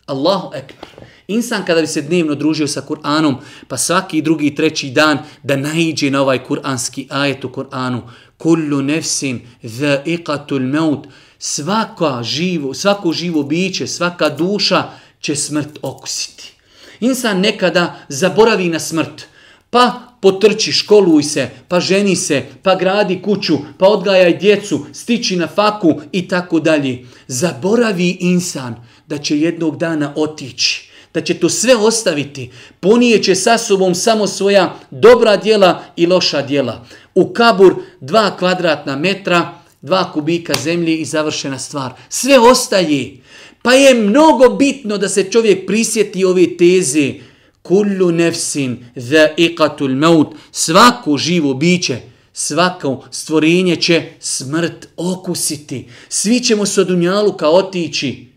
[0.06, 0.90] Allahu ekber.
[1.28, 3.36] Insan kada bi se dnevno družio sa Kur'anom,
[3.68, 8.02] pa svaki drugi treći dan da naiđe na ovaj kur'anski ajet u Kur'anu,
[8.38, 11.08] kullu nefsin dha'iqatul maut,
[11.40, 14.84] svaka živo, svako živo biće, svaka duša
[15.20, 16.54] će smrt okusiti.
[17.00, 19.26] Insan nekada zaboravi na smrt,
[19.70, 25.48] pa potrči, školuj se, pa ženi se, pa gradi kuću, pa odgajaj djecu, stiči na
[25.48, 27.06] faku i tako dalje.
[27.28, 28.76] Zaboravi insan
[29.08, 34.80] da će jednog dana otići da će to sve ostaviti, ponijeće sa sobom samo svoja
[34.92, 36.86] dobra dijela i loša dijela.
[37.16, 41.92] U kabur dva kvadratna metra, dva kubika zemlje i završena stvar.
[42.10, 43.18] Sve ostaje.
[43.62, 47.14] Pa je mnogo bitno da se čovjek prisjeti ove teze.
[47.62, 50.36] Kullu nefsin za iqatul maut.
[50.52, 51.98] Svako živo biće,
[52.34, 55.88] svako stvorenje će smrt okusiti.
[56.10, 58.35] Svi ćemo se od unjaluka otići.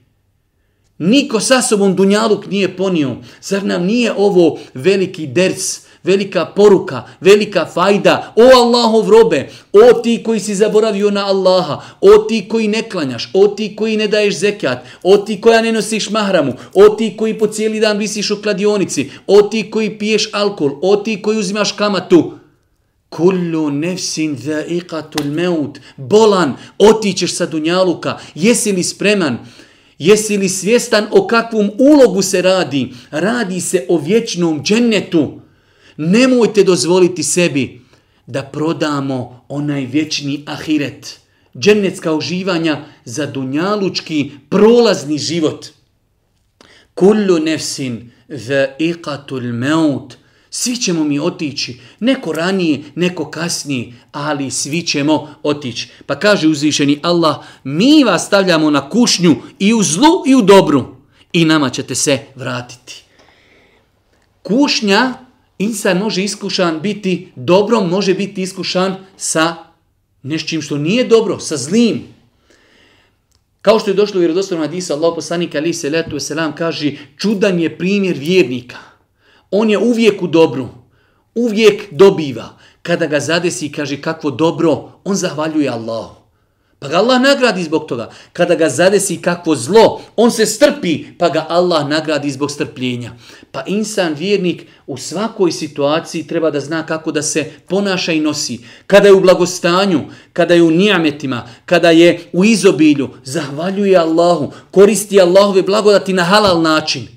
[0.98, 3.16] Niko sa sobom Dunjaluk nije ponio.
[3.42, 8.32] Zar nam nije ovo veliki derc, velika poruka, velika fajda?
[8.36, 13.30] O Allahov robe, o ti koji si zaboravio na Allaha, o ti koji ne klanjaš,
[13.34, 17.38] o ti koji ne daješ zekat, o ti koja ne nosiš mahramu, o ti koji
[17.38, 21.72] po cijeli dan visiš u kladionici, o ti koji piješ alkohol, o ti koji uzimaš
[21.72, 22.32] kamatu.
[23.08, 25.78] Kullu nefsin dha'iqatul maut.
[25.96, 28.18] Bolan, otićeš sa Dunjaluka.
[28.34, 29.38] Jesi li spreman?
[29.98, 32.92] Jesi li svjestan o kakvom ulogu se radi?
[33.10, 35.40] Radi se o vječnom džennetu.
[35.96, 37.80] Nemojte dozvoliti sebi
[38.26, 41.20] da prodamo onaj vječni ahiret.
[41.58, 45.66] Džennetska uživanja za dunjalučki prolazni život.
[46.94, 50.16] Kullu nefsin ve iqatul meut.
[50.50, 55.88] Svi ćemo mi otići, neko ranije, neko kasnije, ali svi ćemo otići.
[56.06, 60.96] Pa kaže uzvišeni Allah, mi vas stavljamo na kušnju i u zlu i u dobru
[61.32, 63.02] i nama ćete se vratiti.
[64.42, 65.14] Kušnja,
[65.58, 69.56] insan može iskušan biti dobrom, može biti iskušan sa
[70.22, 72.02] nešćim što nije dobro, sa zlim.
[73.62, 77.60] Kao što je došlo u vjerodostavnom hadisa, Allah poslanik ali se letu selam kaže, čudan
[77.60, 78.87] je primjer vjernika.
[79.50, 80.68] On je uvijek u dobru.
[81.34, 82.58] Uvijek dobiva.
[82.82, 86.18] Kada ga zadesi kaže kakvo dobro, on zahvaljuje Allahu.
[86.78, 88.10] Pa ga Allah nagradi zbog toga.
[88.32, 93.12] Kada ga zadesi kakvo zlo, on se strpi, pa ga Allah nagradi zbog strpljenja.
[93.52, 98.60] Pa insan, vjernik, u svakoj situaciji treba da zna kako da se ponaša i nosi.
[98.86, 100.00] Kada je u blagostanju,
[100.32, 106.62] kada je u nijametima, kada je u izobilju, zahvaljuje Allahu, koristi Allahove blagodati na halal
[106.62, 107.08] način.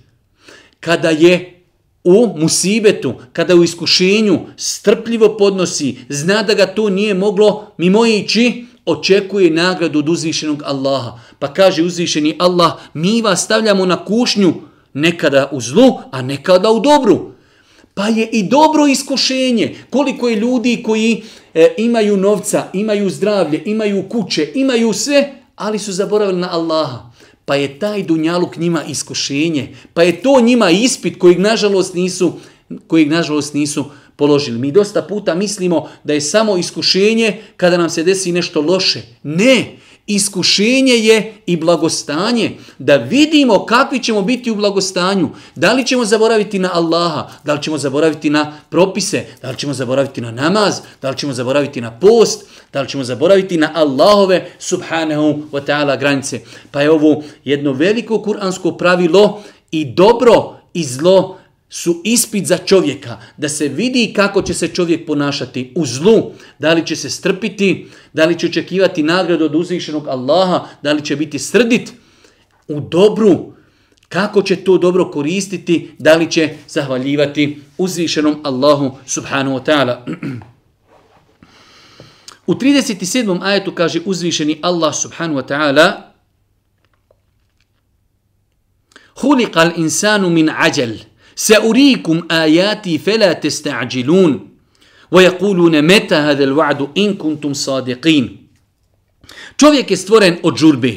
[0.80, 1.51] Kada je
[2.04, 8.66] u musibetu, kada u iskušenju strpljivo podnosi, zna da ga to nije moglo mimo ići,
[8.86, 11.20] očekuje nagradu od uzvišenog Allaha.
[11.40, 14.54] Pa kaže uzvišeni Allah, mi vas stavljamo na kušnju
[14.94, 17.32] nekada u zlu, a nekada u dobru.
[17.94, 19.76] Pa je i dobro iskušenje.
[19.90, 25.92] Koliko je ljudi koji e, imaju novca, imaju zdravlje, imaju kuće, imaju sve, ali su
[25.92, 27.11] zaboravili na Allaha
[27.52, 32.34] pa je taj dunjaluk njima iskušenje, pa je to njima ispit kojeg nažalost nisu,
[32.88, 34.60] kojeg nažalost nisu položili.
[34.60, 39.02] Mi dosta puta mislimo da je samo iskušenje kada nam se desi nešto loše.
[39.24, 39.76] Ne,
[40.08, 42.58] iskušenje je i blagostanje.
[42.78, 45.30] Da vidimo kakvi ćemo biti u blagostanju.
[45.56, 49.74] Da li ćemo zaboraviti na Allaha, da li ćemo zaboraviti na propise, da li ćemo
[49.74, 54.52] zaboraviti na namaz, da li ćemo zaboraviti na post, da li ćemo zaboraviti na Allahove
[54.60, 56.40] subhanahu wa ta'ala granice.
[56.72, 61.41] Pa je ovo jedno veliko kuransko pravilo i dobro i zlo
[61.74, 66.74] su ispit za čovjeka, da se vidi kako će se čovjek ponašati u zlu, da
[66.74, 71.16] li će se strpiti, da li će očekivati nagradu od uzvišenog Allaha, da li će
[71.16, 71.94] biti srdit
[72.68, 73.54] u dobru,
[74.10, 79.98] kako će to dobro koristiti, da li će zahvaljivati uzvišenom Allahu subhanahu wa ta'ala.
[82.48, 83.40] U 37.
[83.42, 86.02] ajetu kaže uzvišeni Allah subhanahu wa ta'ala
[89.22, 94.49] Huliqa insanu min ađel سأريكم آياتي فلا تستعجلون
[95.11, 98.47] ويقولون متى هذا الوعد إن كنتم صادقين
[99.57, 100.95] Čovjek je stvoren od žurbe.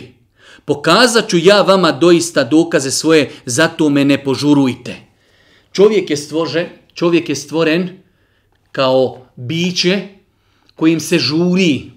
[0.66, 4.96] Pokazat ću ja vama doista dokaze svoje, zato me ne požurujte.
[5.72, 7.90] Čovjek je, stvože, čovjek je stvoren
[8.72, 10.08] kao biće
[10.76, 11.92] kojim se žuri.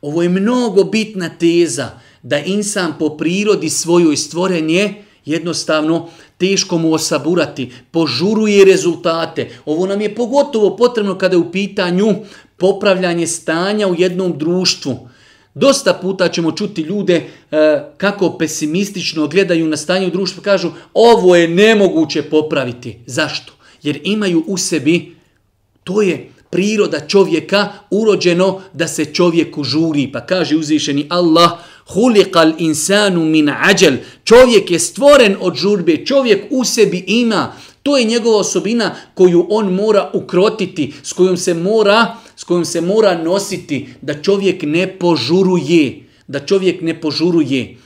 [0.00, 6.93] Ovo je mnogo bitna teza da insan po prirodi svojoj stvoren je jednostavno teško mu
[6.93, 9.49] osaburati, požuruje rezultate.
[9.65, 12.15] Ovo nam je pogotovo potrebno kada je u pitanju
[12.57, 15.09] popravljanje stanja u jednom društvu.
[15.53, 17.25] Dosta puta ćemo čuti ljude e,
[17.97, 22.99] kako pesimistično gledaju na stanje u društvu, kažu ovo je nemoguće popraviti.
[23.05, 23.53] Zašto?
[23.83, 25.15] Jer imaju u sebi,
[25.83, 30.11] to je priroda čovjeka urođeno da se čovjeku žuri.
[30.13, 31.51] Pa kaže uzvišeni Allah,
[31.87, 33.93] Hulikal insanu min ađel.
[34.23, 37.53] Čovjek je stvoren od žurbe, čovjek u sebi ima.
[37.83, 42.81] To je njegova osobina koju on mora ukrotiti, s kojom se mora, s kojom se
[42.81, 47.77] mora nositi, da čovjek ne požuruje, da čovjek ne požuruje.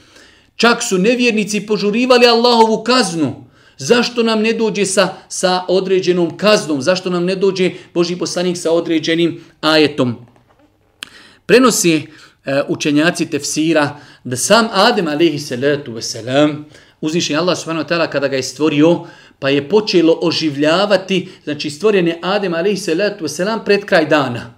[0.56, 3.47] Čak su nevjernici požurivali Allahovu kaznu.
[3.78, 6.82] Zašto nam ne dođe sa, sa određenom kaznom?
[6.82, 10.16] Zašto nam ne dođe Boži poslanik sa određenim ajetom?
[11.46, 16.64] Prenosi e, učenjaci tefsira da sam Adem alaihi salatu wasalam,
[17.00, 19.06] uzvišen Allah subhanahu wa ta'ala kada ga je stvorio,
[19.38, 24.54] pa je počelo oživljavati, znači stvoren je Adem alaihi salatu wasalam pred kraj dana.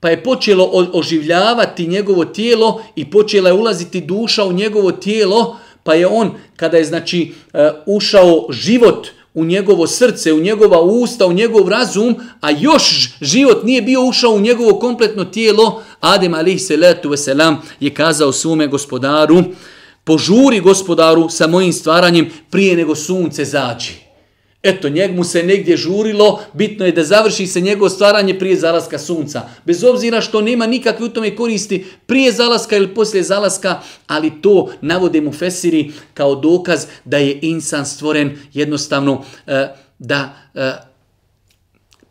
[0.00, 5.94] Pa je počelo oživljavati njegovo tijelo i počela je ulaziti duša u njegovo tijelo, pa
[5.94, 11.32] je on, kada je znači e, ušao život u njegovo srce, u njegova usta, u
[11.32, 17.10] njegov razum, a još život nije bio ušao u njegovo kompletno tijelo, Adem alaih salatu
[17.10, 19.42] wasalam je kazao svome gospodaru,
[20.04, 24.09] požuri gospodaru sa mojim stvaranjem prije nego sunce zađi.
[24.62, 28.98] Eto, njeg mu se negdje žurilo, bitno je da završi se njegovo stvaranje prije zalaska
[28.98, 29.42] sunca.
[29.64, 34.72] Bez obzira što nema nikakve u tome koristi prije zalaska ili poslije zalaska, ali to
[34.80, 40.89] navode mu Fesiri kao dokaz da je insan stvoren jednostavno eh, da eh,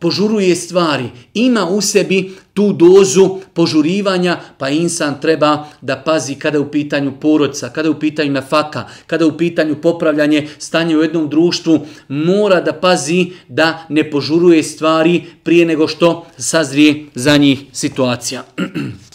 [0.00, 6.60] požuruje stvari, ima u sebi tu dozu požurivanja, pa insan treba da pazi kada je
[6.60, 11.02] u pitanju porodca, kada je u pitanju nafaka, kada je u pitanju popravljanje stanja u
[11.02, 17.60] jednom društvu, mora da pazi da ne požuruje stvari prije nego što sazrije za njih
[17.72, 18.44] situacija.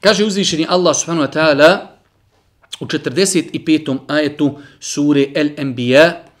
[0.00, 1.95] Kaže uzvišeni Allah subhanahu wa ta'ala,
[2.79, 3.97] u 45.
[4.07, 6.31] ajetu sure El-Anbiya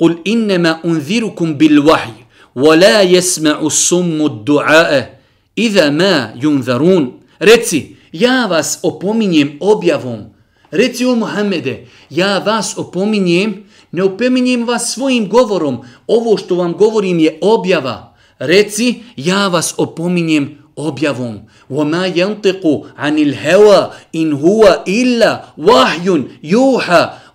[0.00, 2.12] قل إنما أنذركم بالوحي
[2.56, 5.20] ولا يسمع الصم الدعاء
[5.58, 10.28] إذا ما ينذرون Reci, ja vas opominjem objavom.
[10.70, 15.80] Reci o Muhammede, ja vas opominjem, ne opominjem vas svojim govorom.
[16.06, 18.16] Ovo što vam govorim je objava.
[18.38, 21.38] Reci, ja vas opominjem objavom.
[21.70, 22.64] وَمَا يَنْتِقُ
[22.96, 26.86] عَنِ الْهَوَا إِنْ هُوَ إِلَّا وَحْيٌ يُوحَ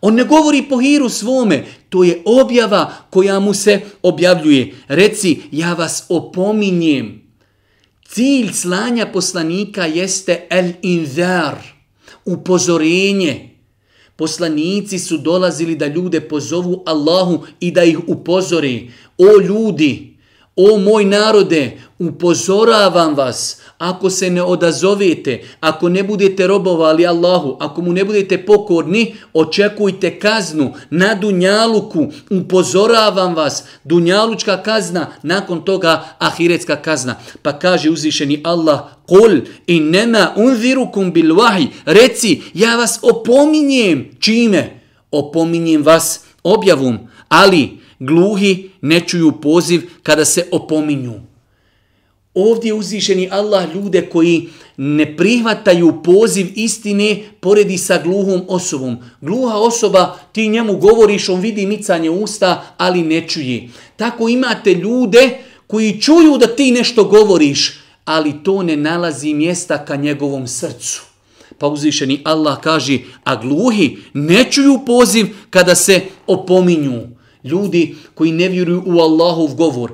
[0.02, 4.74] On ne govori po hiru svome, to je objava koja mu se objavljuje.
[4.88, 7.22] Reci, ja vas opominjem.
[8.08, 11.56] Cilj slanja poslanika jeste el-inzar,
[12.26, 13.50] upozorenje.
[14.16, 18.92] Poslanici su dolazili da ljude pozovu Allahu i da ih upozori.
[19.18, 20.09] O ljudi,
[20.57, 27.83] o moj narode, upozoravam vas, ako se ne odazovete, ako ne budete robovali Allahu, ako
[27.83, 36.77] mu ne budete pokorni, očekujte kaznu na Dunjaluku, upozoravam vas, Dunjalučka kazna, nakon toga Ahiretska
[36.77, 37.17] kazna.
[37.43, 44.81] Pa kaže uzvišeni Allah, Kul i nema unzirukum bil vahi, reci, ja vas opominjem, čime?
[45.11, 46.99] Opominjem vas objavom,
[47.29, 51.21] ali gluhi ne čuju poziv kada se opominju.
[52.35, 58.97] Ovdje uzvišeni Allah ljude koji ne prihvataju poziv istine poredi sa gluhom osobom.
[59.21, 63.69] Gluha osoba, ti njemu govoriš, on vidi micanje usta, ali ne čuje.
[63.97, 69.97] Tako imate ljude koji čuju da ti nešto govoriš, ali to ne nalazi mjesta ka
[69.97, 71.03] njegovom srcu.
[71.59, 77.20] Pa uzvišeni Allah kaže, a gluhi ne čuju poziv kada se opominju.
[77.45, 79.91] Ljudi koji ne vjeruju u Allahov govor.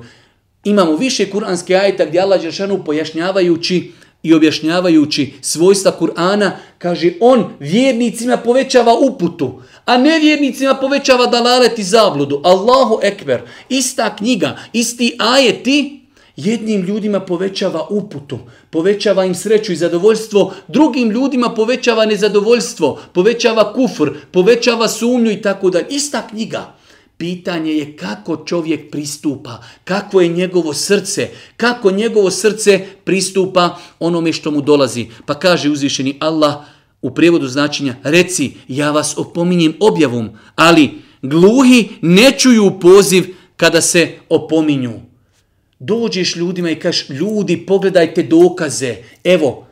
[0.63, 3.91] Imamo više kuranske ajeta gdje Allah Đeršanu pojašnjavajući
[4.23, 12.41] i objašnjavajući svojstva Kur'ana, kaže on vjernicima povećava uputu, a nevjernicima povećava dalalet i zabludu.
[12.43, 15.99] Allahu ekber, ista knjiga, isti ajeti,
[16.35, 18.39] jednim ljudima povećava uputu,
[18.69, 25.69] povećava im sreću i zadovoljstvo, drugim ljudima povećava nezadovoljstvo, povećava kufr, povećava sumnju i tako
[25.69, 25.79] da.
[25.89, 26.76] Ista knjiga.
[27.17, 34.51] Pitanje je kako čovjek pristupa, kako je njegovo srce, kako njegovo srce pristupa onome što
[34.51, 35.07] mu dolazi.
[35.25, 36.55] Pa kaže uzvišeni Allah
[37.01, 40.91] u prijevodu značenja, reci ja vas opominjem objavom, ali
[41.21, 44.93] gluhi ne čuju poziv kada se opominju.
[45.79, 49.67] Dođeš ljudima i kažeš, ljudi pogledajte dokaze, evo,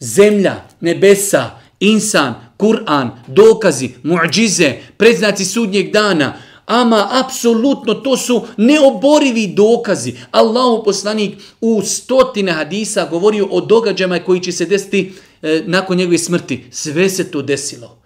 [0.00, 6.34] zemlja, nebesa, insan, Kur'an, dokazi, muđize, predznaci sudnjeg dana,
[6.66, 10.14] Ama apsolutno to su neoborivi dokazi.
[10.30, 16.18] Allahu poslanik u stotine hadisa govorio o događajima koji će se desiti e, nakon njegove
[16.18, 16.64] smrti.
[16.70, 18.01] Sve se to desilo.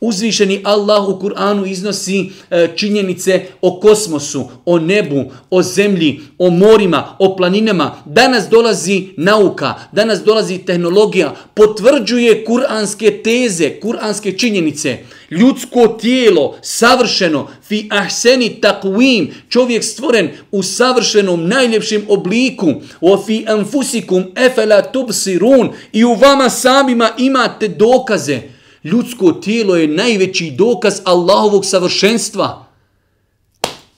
[0.00, 7.16] Uzvišeni Allah u Kur'anu iznosi e, činjenice o kosmosu, o nebu, o zemlji, o morima,
[7.18, 8.02] o planinama.
[8.04, 14.98] Danas dolazi nauka, danas dolazi tehnologija, potvrđuje kuranske teze, kuranske činjenice.
[15.30, 24.24] Ljudsko tijelo, savršeno, fi ahseni takvim, čovjek stvoren u savršenom, najljepšem obliku, o fi anfusikum
[24.36, 28.57] efela tubsirun, i u vama samima imate dokaze.
[28.84, 32.66] Ljudsko tijelo je najveći dokaz Allahovog savršenstva.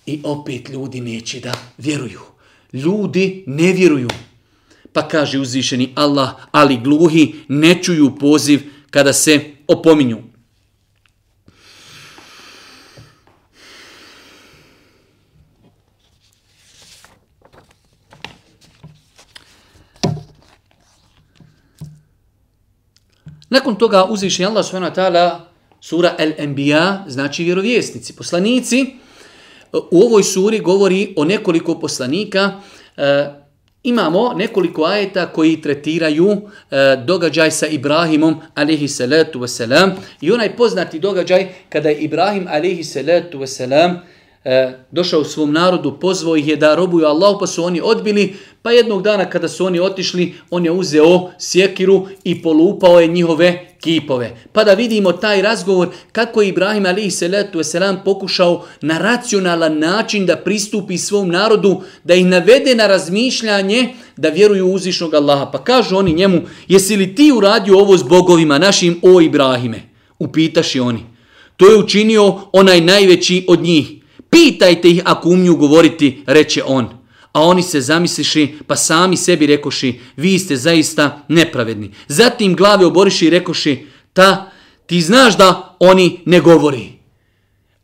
[0.07, 2.20] I opet ljudi neće da vjeruju.
[2.72, 4.09] Ljudi ne vjeruju.
[4.93, 8.61] Pa kaže uzvišeni Allah, ali gluhi ne čuju poziv
[8.91, 10.30] kada se opominju.
[23.51, 25.40] Nakon toga uzviši Allah subhanahu wa ta'ala
[25.80, 28.86] sura Al-Anbiya, znači vjerovjesnici, poslanici.
[29.72, 32.53] U ovoj suri govori o nekoliko poslanika.
[32.96, 33.26] E,
[33.82, 39.90] imamo nekoliko ajeta koji tretiraju e, događaj sa Ibrahimom alaihi salatu wasalam.
[40.20, 43.96] I onaj poznati događaj kada je Ibrahim alaihi salatu wasalam
[44.44, 48.36] e, došao u svom narodu, pozvao ih je da robuju Allahu pa su oni odbili,
[48.63, 53.67] pa jednog dana kada su oni otišli, on je uzeo sjekiru i polupao je njihove
[53.81, 54.37] kipove.
[54.53, 60.27] Pa da vidimo taj razgovor kako je Ibrahim alaihi salatu wasalam pokušao na racionalan način
[60.27, 65.51] da pristupi svom narodu, da ih navede na razmišljanje da vjeruju u uzvišnog Allaha.
[65.51, 69.83] Pa kažu oni njemu, jesi li ti uradio ovo s bogovima našim, o Ibrahime?
[70.19, 71.01] Upitaši oni.
[71.57, 73.91] To je učinio onaj najveći od njih.
[74.31, 76.99] Pitajte ih ako umiju govoriti, reče on.
[77.33, 81.91] A oni se zamisliši, pa sami sebi rekoši, vi ste zaista nepravedni.
[82.09, 84.51] Zatim glave oboriši i rekoši, ta,
[84.87, 86.93] ti znaš da oni ne govori.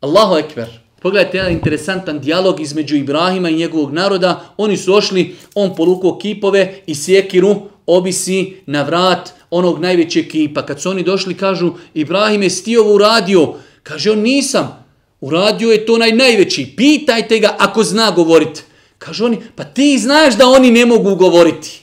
[0.01, 0.67] Allahu ekber.
[1.01, 4.53] Pogledajte jedan interesantan dijalog između Ibrahima i njegovog naroda.
[4.57, 10.65] Oni su ošli, on polukao kipove i sjekiru obisi na vrat onog najvećeg kipa.
[10.65, 13.53] Kad su oni došli, kažu, Ibrahim je sti ovo uradio.
[13.83, 14.85] Kaže on, nisam.
[15.21, 16.73] Uradio je to onaj najveći.
[16.77, 18.61] Pitajte ga ako zna govoriti.
[18.97, 21.81] Kažu oni, pa ti znaš da oni ne mogu govoriti.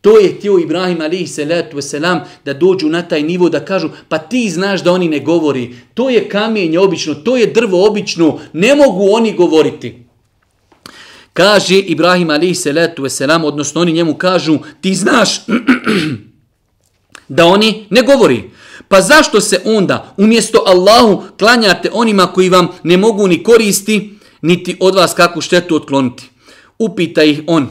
[0.00, 4.18] To je htio Ibrahim alihi salatu wasalam da dođu na taj nivo da kažu, pa
[4.18, 5.74] ti znaš da oni ne govori.
[5.94, 10.06] To je kamenje obično, to je drvo obično, ne mogu oni govoriti.
[11.32, 15.40] Kaže Ibrahim alihi salatu wasalam, odnosno oni njemu kažu, ti znaš
[17.28, 18.50] da oni ne govori.
[18.88, 24.76] Pa zašto se onda umjesto Allahu klanjate onima koji vam ne mogu ni koristi, niti
[24.80, 26.30] od vas kakvu štetu otkloniti?
[26.78, 27.68] Upita ih on.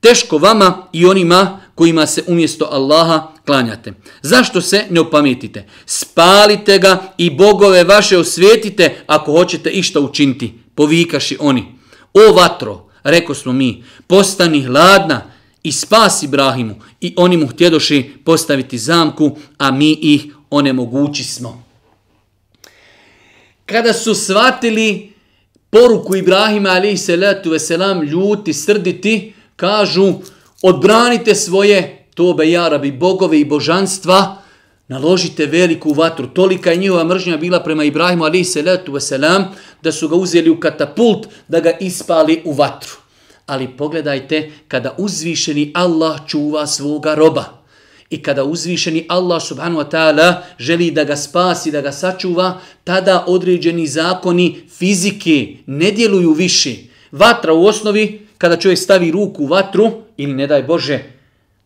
[0.00, 3.92] Teško vama i onima kojima se umjesto Allaha klanjate.
[4.22, 5.66] Zašto se ne opametite?
[5.86, 10.54] Spalite ga i bogove vaše osvijetite ako hoćete išta učiniti.
[10.74, 11.64] Povikaši oni.
[12.14, 15.22] O vatro, reko smo mi, postani hladna
[15.62, 16.74] i spas Ibrahimu.
[17.00, 21.64] I oni mu htjedoši postaviti zamku, a mi ih onemogući smo.
[23.66, 25.12] Kada su shvatili
[25.70, 30.12] poruku Ibrahima alaihi salatu veselam ljuti, srditi, kažu
[30.62, 34.36] odbranite svoje tobe jarabi, bogove i božanstva,
[34.88, 36.26] naložite veliku vatru.
[36.26, 39.44] Tolika je njihova mržnja bila prema Ibrahimu alaihi salatu veselam
[39.82, 42.96] da su ga uzeli u katapult da ga ispali u vatru.
[43.46, 47.65] Ali pogledajte kada uzvišeni Allah čuva svoga roba
[48.10, 53.24] I kada uzvišeni Allah subhanahu wa ta'ala želi da ga spasi, da ga sačuva, tada
[53.26, 56.76] određeni zakoni fizike ne djeluju više.
[57.12, 61.02] Vatra u osnovi, kada čovjek stavi ruku u vatru, ili ne daj Bože,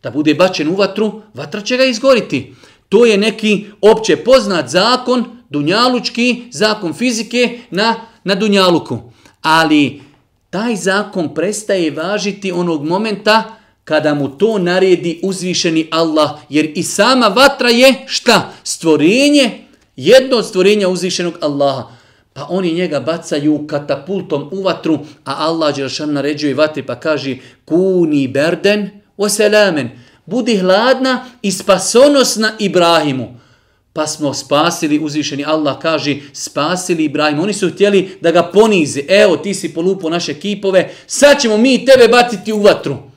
[0.03, 2.53] da bude bačen u vatru, vatra će ga izgoriti.
[2.89, 8.99] To je neki opće poznat zakon, dunjalučki, zakon fizike na, na dunjaluku.
[9.41, 10.01] Ali
[10.49, 17.27] taj zakon prestaje važiti onog momenta kada mu to naredi uzvišeni Allah, jer i sama
[17.27, 18.53] vatra je šta?
[18.63, 19.51] Stvorenje,
[19.95, 21.87] jedno od stvorenja uzvišenog Allaha.
[22.33, 28.27] Pa oni njega bacaju katapultom u vatru, a Allah Đelšan naređuje vatri pa kaže kuni
[28.27, 29.89] berden o selamen.
[30.25, 33.41] Budi hladna i spasonosna Ibrahimu.
[33.93, 37.39] Pa smo spasili, uzvišeni Allah kaže, spasili Ibrahim.
[37.39, 39.01] Oni su htjeli da ga ponize.
[39.07, 43.10] Evo, ti si polupo naše kipove, sad ćemo mi tebe baciti u vatru.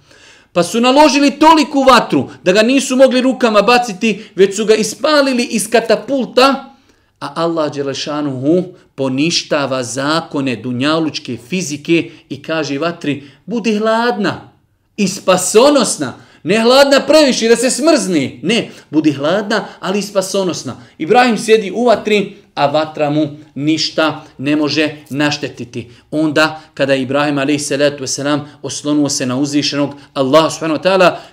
[0.55, 5.43] Pa su naložili toliku vatru da ga nisu mogli rukama baciti, već su ga ispalili
[5.45, 6.75] iz katapulta,
[7.21, 14.51] a Allah Đelešanuhu poništava zakone dunjalučke fizike i kaže vatri, budi hladna
[14.97, 20.77] i spasonosna, ne hladna previše da se smrzni, ne, budi hladna, ali spasonosna.
[20.99, 25.91] Ibrahim sjedi u vatri, a vatra mu ništa ne može naštetiti.
[26.11, 28.19] Onda kada je Ibrahim a.s.
[28.63, 30.83] oslonuo se na uzvišenog Allah subhanahu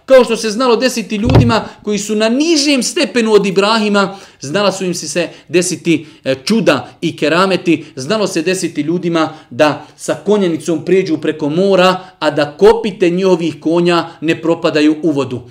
[0.05, 4.85] kao što se znalo desiti ljudima koji su na nižem stepenu od Ibrahima, znala su
[4.85, 11.17] im se desiti e, čuda i kerameti, znalo se desiti ljudima da sa konjenicom prijeđu
[11.17, 15.41] preko mora, a da kopite njihovih konja ne propadaju u vodu.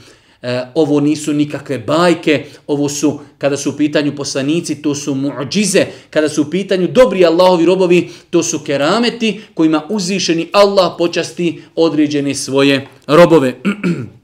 [0.42, 5.86] E, ovo nisu nikakve bajke, ovo su, kada su u pitanju poslanici, to su muđize,
[6.10, 12.34] kada su u pitanju dobri Allahovi robovi, to su kerameti kojima uzvišeni Allah počasti određene
[12.34, 13.54] svoje robove.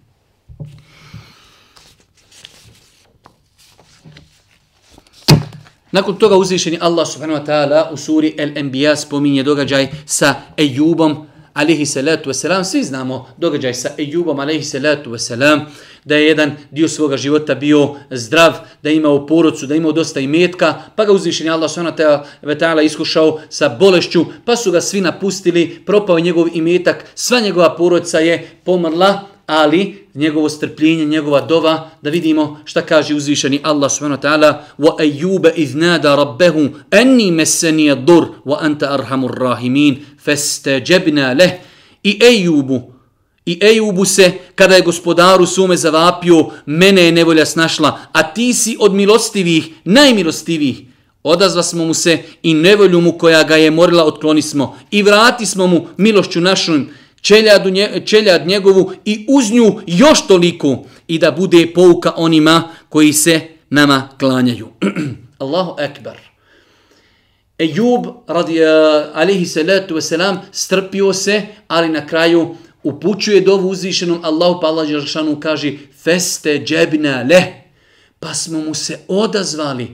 [5.93, 11.27] Nakon toga uzvišeni Allah subhanahu wa ta'ala u suri El-Enbiya spominje događaj sa Ejubom,
[11.57, 12.65] alihi salatu wasalam.
[12.65, 15.61] Svi znamo događaj sa Ejubom, alihi salatu wasalam
[16.05, 18.53] da je jedan dio svoga života bio zdrav,
[18.83, 22.85] da je imao porodcu, da je imao dosta imetka, pa ga uzvišenje Allah s.w.t.
[22.85, 28.51] iskušao sa bolešću, pa su ga svi napustili, propao njegov imetak, sva njegova porodca je
[28.65, 34.55] pomrla, ali njegovo strpljenje, njegova dova, da vidimo šta kaže uzvišeni Allah subhanahu wa ta'ala
[34.79, 41.51] wa ayyuba iznada rabbahu anni massani ad-dur wa anta arhamur rahimin fastajabna leh
[42.03, 42.97] i Ejubu
[43.47, 48.77] I Ejubu se, kada je gospodaru sume zavapio, mene je nevolja snašla, a ti si
[48.81, 50.81] od milostivih, najmilostivih.
[51.23, 54.79] Odazva smo mu se i nevolju mu koja ga je morila otkloni smo.
[54.91, 56.89] I vrati smo mu milošću našom
[57.27, 57.71] čeljadu,
[58.05, 64.09] čeljad njegovu i uz nju još toliko i da bude pouka onima koji se nama
[64.19, 64.69] klanjaju.
[65.39, 66.17] Allahu ekbar.
[67.59, 74.21] Ejub, radi, eh, uh, alihi salatu wasalam, strpio se, ali na kraju upućuje dovu uzvišenom
[74.25, 75.73] Allahu pa Allah Đeršanu kaže
[76.03, 77.43] feste džebna le
[78.19, 79.89] pa smo mu se odazvali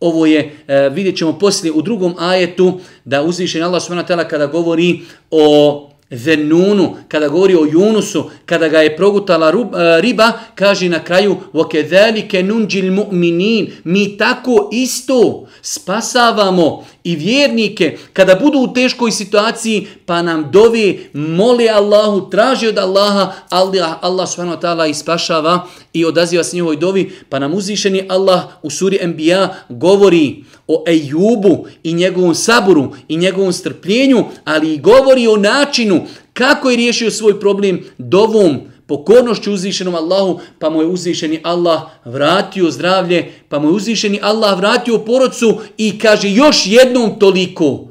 [0.00, 4.28] ovo je, e, vidjet ćemo poslije u drugom ajetu da uzvišen Allah s.w.t.
[4.28, 5.00] kada govori
[5.30, 11.37] o Zenunu, kada govori o Junusu, kada ga je progutala e, riba, kaže na kraju
[11.53, 20.21] وَكَذَلِكَ نُنْجِ الْمُؤْمِنِينَ Mi tako isto spasavamo i vjernike kada budu u teškoj situaciji pa
[20.21, 26.43] nam dove, mole Allahu, traže od Allaha, Allah, Allah subhanahu wa ta'ala ispašava i odaziva
[26.43, 32.34] se njihovoj dovi, pa nam uzvišeni Allah u suri Enbiya govori o Ejubu i njegovom
[32.34, 38.60] saburu i njegovom strpljenju, ali i govori o načinu kako je riješio svoj problem dovom,
[38.86, 44.58] pokornošću uzvišenom Allahu, pa mu je uzvišeni Allah vratio zdravlje, pa mu je uzvišeni Allah
[44.58, 47.84] vratio porodcu i kaže još jednom toliko.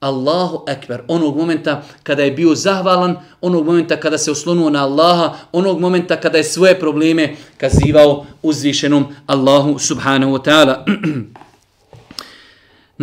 [0.00, 5.34] Allahu ekber, onog momenta kada je bio zahvalan, onog momenta kada se oslonuo na Allaha,
[5.52, 10.84] onog momenta kada je svoje probleme kazivao uzvišenom Allahu subhanahu wa ta'ala.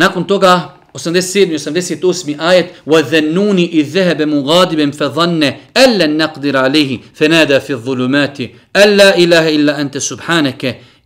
[0.00, 1.58] Nakon toga 87.
[1.58, 2.36] 88.
[2.40, 5.42] ajet وَذَنُّونِ إِذْ ذَهَبَ مُغَادِبًا فَظَنَّ
[5.84, 8.38] أَلَّا نَقْدِرَ عَلَيْهِ فَنَادَى فِي الظُّلُمَاتِ
[8.76, 10.62] أَلَّا إِلَهَ إِلَّا أَنْتَ سُبْحَانَكَ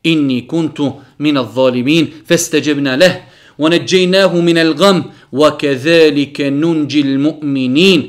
[0.07, 0.79] إِنِّي كُنْتُ
[1.19, 3.15] مِنَ الظَّالِمِينَ فَاسْتَجَبْنَا لَهُ
[3.59, 4.99] وَنَجَّيْنَاهُ مِنَ الْغَمِّ
[5.33, 8.01] وَكَذَلِكَ نُنْجِي الْمُؤْمِنِينَ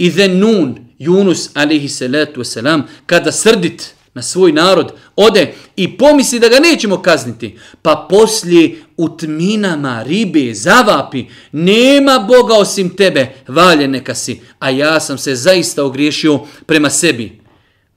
[0.00, 0.68] إِذَا نُونَ
[1.00, 7.02] Yunus alaihi salatu wasalam kada srdit na svoj narod, ode i pomisli da ga nećemo
[7.02, 14.70] kazniti, pa poslije u tminama ribe zavapi, nema Boga osim tebe, valje neka si, a
[14.70, 17.40] ja sam se zaista ogriješio prema sebi.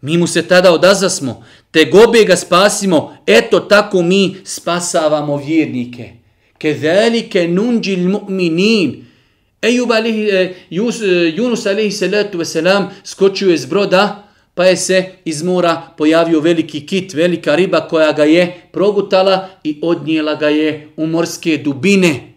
[0.02, 6.10] Mi mu se tada odazasmo, te gobe ga spasimo, eto tako mi spasavamo vjernike.
[6.58, 9.04] Kedalike nunđil mu'minin.
[9.62, 11.06] Ejub alihi, e, eh, Jus, e,
[11.38, 14.23] Yunus alihi salatu wasalam skočio je z broda,
[14.56, 19.80] pa je se iz mora pojavio veliki kit, velika riba koja ga je progutala i
[19.82, 22.34] odnijela ga je u morske dubine.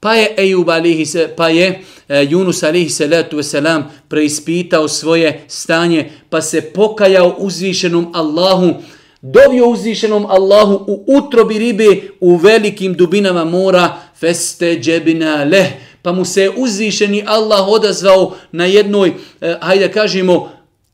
[0.00, 6.42] Pa je Ejub alihi, pa je e, Yunus alihi salatu wasalam preispitao svoje stanje, pa
[6.42, 8.74] se pokajao uzvišenom Allahu,
[9.20, 15.66] dovio uzvišenom Allahu u utrobi ribe u velikim dubinama mora, feste džebina leh,
[16.02, 20.50] pa mu se uzvišeni Allah odazvao na jednoj, e, hajde kažemo,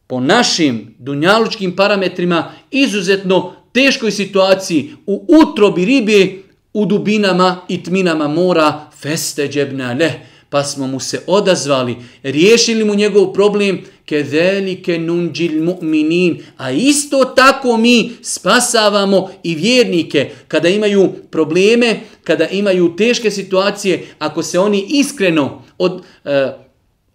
[0.08, 6.26] po našim dunjalučkim parametrima izuzetno teškoj situaciji u utrobi ribe
[6.72, 10.12] u dubinama i tminama mora feste džebna leh.
[10.50, 17.24] Pa smo mu se odazvali, riješili mu njegov problem, ke velike nunđil mu'minin, a isto
[17.24, 24.86] tako mi spasavamo i vjernike kada imaju probleme, kada imaju teške situacije, ako se oni
[24.88, 26.52] iskreno od, e,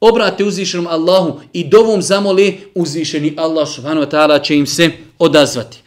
[0.03, 5.77] obrate uzvišenom Allahu i dovom zamole, uzvišeni Allah subhanahu wa ta'ala će im se odazvati.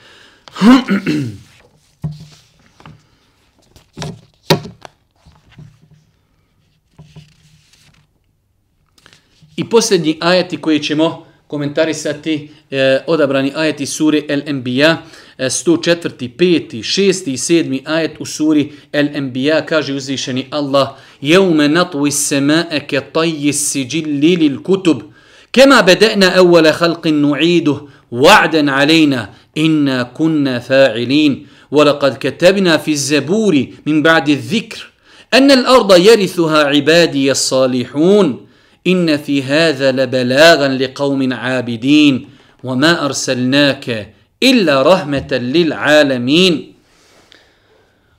[9.56, 14.96] I posljednji ajeti koji ćemo komentarisati, e, odabrani ajeti suri El-Enbiya,
[15.38, 16.28] 104.
[16.28, 16.82] 5.
[16.82, 17.30] 6.
[17.30, 17.80] i 7.
[17.84, 25.02] ajet u suri El-Enbiya, kaže uzvišeni Allah, Jevme natvi semae ke tajji siđilli lil kutub,
[25.50, 34.02] kema bede'na evvele halqin nu'iduh, wa'den alejna, inna kunna fa'ilin, ولقد كتبنا في الزبور من
[34.02, 34.90] بعد الذكر
[35.34, 38.45] أن الأرض يرثها عبادي الصالحون
[38.86, 42.26] inne fi hadha la balagan li qaumin abidin
[42.62, 44.06] wa ma arsalnaka
[44.40, 46.74] illa rahmatan lil alamin.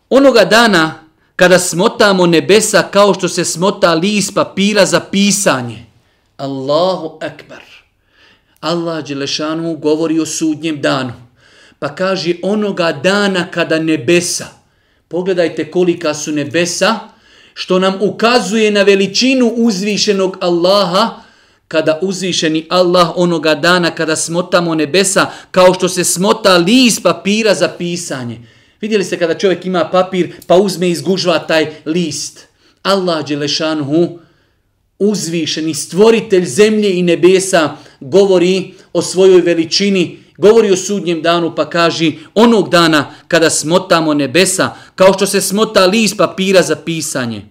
[0.10, 0.84] Onoga dana
[1.36, 5.86] kada smotamo nebesa kao što se smota list papira za pisanje.
[6.38, 7.64] Allahu akbar.
[8.62, 11.14] Allah Đelešanu govori o sudnjem danu.
[11.80, 14.58] Pa kaže onoga dana kada nebesa
[15.08, 17.00] pogledajte kolika su nebesa
[17.60, 21.22] što nam ukazuje na veličinu uzvišenog Allaha,
[21.68, 27.68] kada uzvišeni Allah onoga dana kada smotamo nebesa, kao što se smota list papira za
[27.68, 28.40] pisanje.
[28.82, 32.48] Vidjeli ste kada čovjek ima papir pa uzme i izgužva taj list.
[32.84, 34.20] Allah Đelešanhu,
[35.00, 42.12] uzvišeni stvoritelj zemlje i nebesa, govori o svojoj veličini, govori o sudnjem danu pa kaže
[42.34, 47.46] onog dana kada smotamo nebesa kao što se smota list papira za pisanje.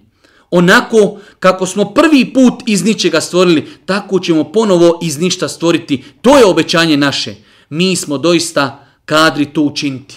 [0.51, 6.05] Onako kako smo prvi put iz ničega stvorili, tako ćemo ponovo iz ništa stvoriti.
[6.23, 7.35] To je obećanje naše.
[7.69, 10.17] Mi smo doista kadri to učiniti.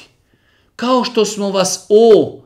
[0.75, 2.39] Kao što smo vas, o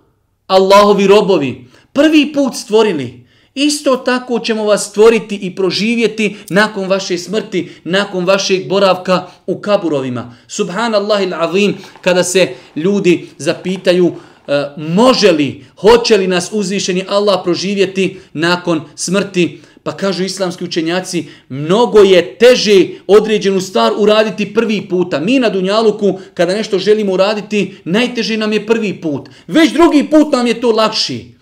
[0.47, 3.22] Allahovi robovi, prvi put stvorili,
[3.55, 10.35] Isto tako ćemo vas stvoriti i proživjeti nakon vaše smrti, nakon vašeg boravka u kaburovima.
[10.47, 14.11] Subhanallah azim kada se ljudi zapitaju
[14.47, 21.25] e, može li, hoće li nas uzvišeni Allah proživjeti nakon smrti, pa kažu islamski učenjaci,
[21.49, 25.19] mnogo je teže određenu stvar uraditi prvi puta.
[25.19, 29.29] Mi na Dunjaluku, kada nešto želimo uraditi, najteže nam je prvi put.
[29.47, 31.33] Već drugi put nam je to lakši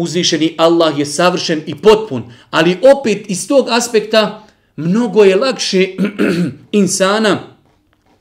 [0.00, 4.46] uzvišeni Allah je savršen i potpun, ali opet iz tog aspekta
[4.76, 5.86] mnogo je lakše
[6.72, 7.38] insana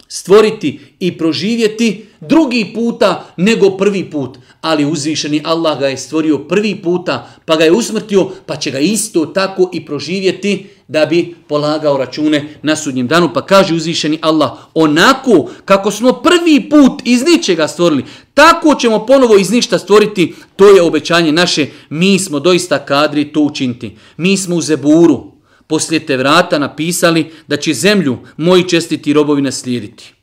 [0.08, 4.38] stvoriti i proživjeti drugi puta nego prvi put.
[4.62, 8.80] Ali uzvišeni Allah ga je stvorio prvi puta, pa ga je usmrtio, pa će ga
[8.80, 13.30] isto tako i proživjeti da bi polagao račune na sudnjem danu.
[13.34, 19.38] Pa kaže uzvišeni Allah, onako kako smo prvi put iz ničega stvorili, tako ćemo ponovo
[19.38, 23.98] iz ništa stvoriti, to je obećanje naše, mi smo doista kadri to učiniti.
[24.18, 25.32] Mi smo u Zeburu,
[25.68, 30.14] poslije te vrata napisali da će zemlju moji čestiti robovi naslijediti.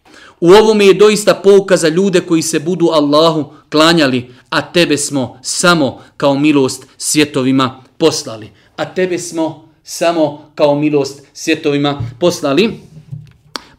[0.40, 5.38] U ovome je doista pouka za ljude koji se budu Allahu klanjali, a tebe smo
[5.42, 8.48] samo kao milost svjetovima poslali.
[8.76, 12.80] A tebe smo samo kao milost svjetovima poslali.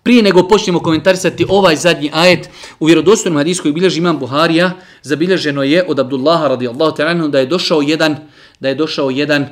[0.04, 2.50] Prije nego počnemo komentarisati ovaj zadnji ajet,
[2.80, 4.72] u vjerodostojnom hadijskoj bilježi imam Buharija,
[5.04, 8.16] zabilježeno je od Abdullaha radijallahu ta'ala da je došao jedan
[8.60, 9.50] da je došao jedan uh,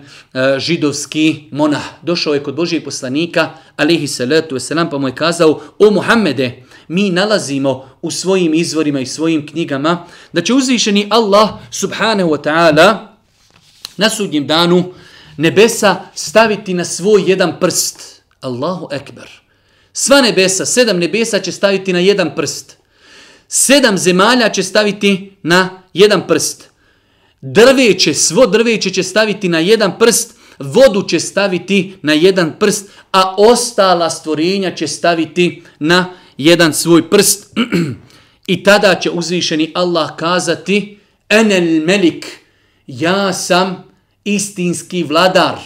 [0.57, 1.83] židovski monah.
[2.01, 7.09] Došao je kod Božijeg poslanika, alihi salatu wasalam, pa mu je kazao, o Muhammede, mi
[7.09, 12.97] nalazimo u svojim izvorima i svojim knjigama da će uzvišeni Allah subhanahu wa ta'ala
[13.97, 14.93] na sudnjem danu
[15.37, 18.21] nebesa staviti na svoj jedan prst.
[18.41, 19.29] Allahu ekber
[19.93, 22.77] Sva nebesa, sedam nebesa će staviti na jedan prst.
[23.47, 26.69] Sedam zemalja će staviti na jedan prst.
[27.41, 33.35] Drveće, svo drveće će staviti na jedan prst, vodu će staviti na jedan prst, a
[33.37, 36.05] ostala stvorenja će staviti na
[36.37, 37.57] jedan svoj prst.
[38.47, 42.25] I tada će uzvišeni Allah kazati, enel melik,
[42.87, 43.84] ja sam
[44.25, 45.59] istinski vladar.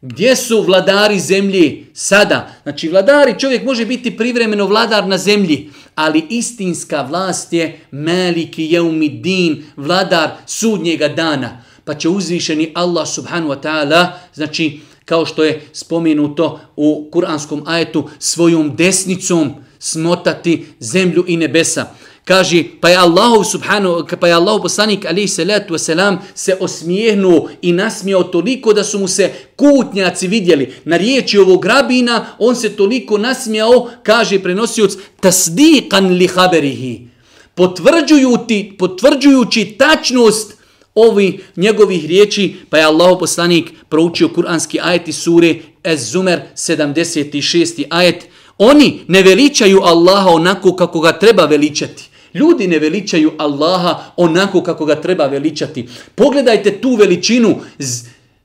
[0.00, 2.54] Gdje su vladari zemlji sada?
[2.62, 9.64] Znači vladari, čovjek može biti privremeno vladar na zemlji, ali istinska vlast je Meliki Jeumidin,
[9.76, 11.62] vladar sudnjega dana.
[11.84, 18.08] Pa će uzvišeni Allah subhanu wa ta'ala, znači kao što je spomenuto u kuranskom ajetu,
[18.18, 21.86] svojom desnicom smotati zemlju i nebesa.
[22.28, 27.72] Kaže, pa je Allahov subhanahu, pa je Allahov poslanik alaihi salatu wasalam se osmijehnuo i
[27.72, 30.74] nasmijao toliko da su mu se kutnjaci vidjeli.
[30.84, 37.08] Na riječi ovog rabina on se toliko nasmijao, kaže prenosioc, tasdiqan li haberihi.
[37.54, 40.56] Potvrđujući, potvrđujući tačnost
[40.94, 45.54] ovi njegovih riječi, pa je Allahu poslanik proučio kuranski ajet iz sure
[45.84, 47.84] Ez-Zumer 76.
[47.90, 48.24] ajet.
[48.58, 52.07] Oni ne veličaju Allaha onako kako ga treba veličati.
[52.34, 55.88] Ljudi ne veličaju Allaha onako kako ga treba veličati.
[56.14, 57.56] Pogledajte tu veličinu.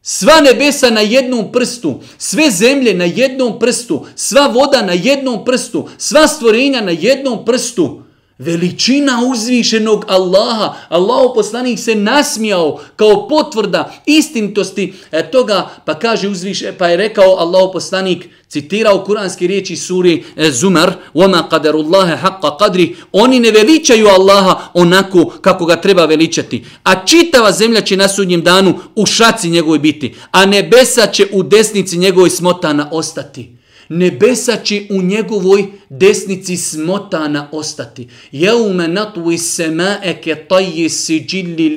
[0.01, 5.87] Sva nebesa na jednom prstu, sve zemlje na jednom prstu, sva voda na jednom prstu,
[5.97, 8.02] sva stvorenja na jednom prstu.
[8.38, 10.74] Veličina uzvišenog Allaha.
[10.88, 17.36] Allahu poslanik se nasmijao kao potvrda istintosti e, toga, pa kaže uzviše, pa je rekao
[17.38, 23.50] Allahu poslanik, citirao kuranski riječi suri e, Zumar, وَمَا قَدَرُ اللَّهَ حَقَّ قَدْرِ Oni ne
[23.50, 26.64] veličaju Allaha onako kako ga treba veličati.
[26.84, 31.42] A čitava zemlja će na sudnjem danu u šaci njegovoj biti, a nebesa će u
[31.42, 33.58] desnici njegovoj smotana ostati
[33.89, 38.09] nebesa će u njegovoj desnici smotana ostati.
[38.31, 41.27] Jeume natui semae ke tajji si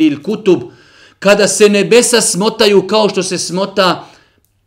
[0.00, 0.62] lil kutub.
[1.18, 4.08] Kada se nebesa smotaju kao što se smota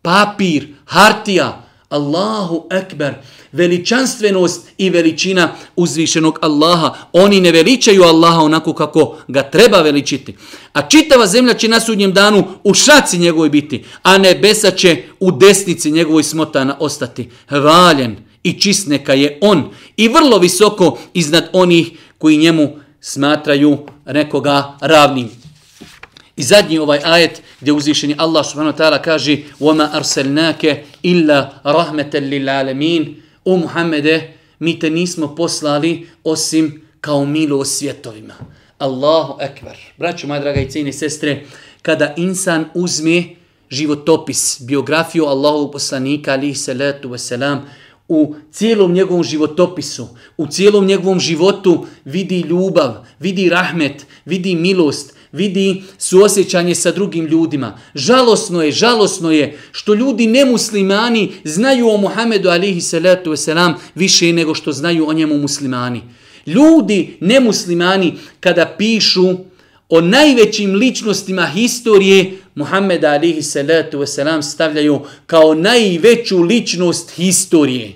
[0.02, 3.14] papir, hartija, Allahu ekber
[3.53, 6.95] veličanstvenost i veličina uzvišenog Allaha.
[7.13, 10.35] Oni ne veličaju Allaha onako kako ga treba veličiti.
[10.73, 15.31] A čitava zemlja će na sudnjem danu u šaci njegovoj biti, a nebesa će u
[15.31, 17.31] desnici njegovoj smotana ostati.
[17.49, 22.69] Hvaljen i čist neka je on i vrlo visoko iznad onih koji njemu
[23.01, 25.31] smatraju nekoga ravnim.
[26.37, 32.13] I zadnji ovaj ajet gdje uzvišeni Allah subhanahu wa ta'ala kaže وَمَا أَرْسَلْنَاكَ إِلَّا رَحْمَةً
[32.13, 33.15] لِلْعَالَمِينَ
[33.50, 38.34] O Muhammede, mi te nismo poslali osim kao milo o svjetovima.
[38.78, 39.78] Allahu ekber.
[39.98, 41.46] Braćo, moja draga i cijene sestre,
[41.82, 43.24] kada insan uzme
[43.70, 47.58] životopis, biografiju Allahu poslanika, alihi salatu wasalam,
[48.08, 55.84] u cijelom njegovom životopisu, u cijelom njegovom životu vidi ljubav, vidi rahmet, vidi milost, vidi
[55.98, 57.78] suosjećanje sa drugim ljudima.
[57.96, 64.56] Žalosno je, žalosno je što ljudi nemuslimani znaju o Muhammedu alihi salatu wasalam više nego
[64.56, 66.02] što znaju o njemu muslimani.
[66.46, 69.36] Ljudi nemuslimani kada pišu
[69.90, 77.94] o najvećim ličnostima historije Muhammeda alihi salatu wasalam stavljaju kao najveću ličnost historije.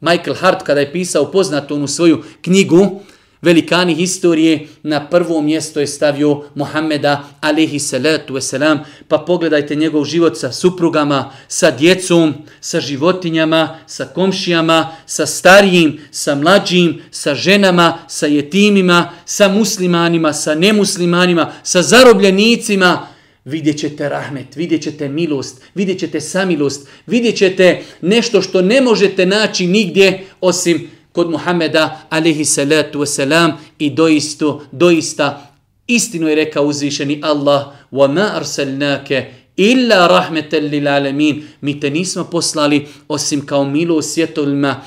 [0.00, 3.00] Michael Hart kada je pisao poznatu onu svoju knjigu
[3.42, 8.78] velikani historije, na prvo mjesto je stavio Muhammeda alihi salatu wasalam,
[9.08, 16.34] pa pogledajte njegov život sa suprugama, sa djecom, sa životinjama, sa komšijama, sa starijim, sa
[16.34, 23.06] mlađim, sa ženama, sa jetimima, sa muslimanima, sa nemuslimanima, sa zarobljenicima,
[23.44, 29.26] vidjet ćete rahmet, vidjet ćete milost, vidjet ćete samilost, vidjet ćete nešto što ne možete
[29.26, 35.50] naći nigdje osim kod Muhameda alihi salatu wasalam i doisto, doista
[35.86, 41.42] istinu je rekao uzvišeni Allah wa ma arsalnake illa rahmetan lil alemin.
[41.60, 44.80] mi te nismo poslali osim kao milo svjetovima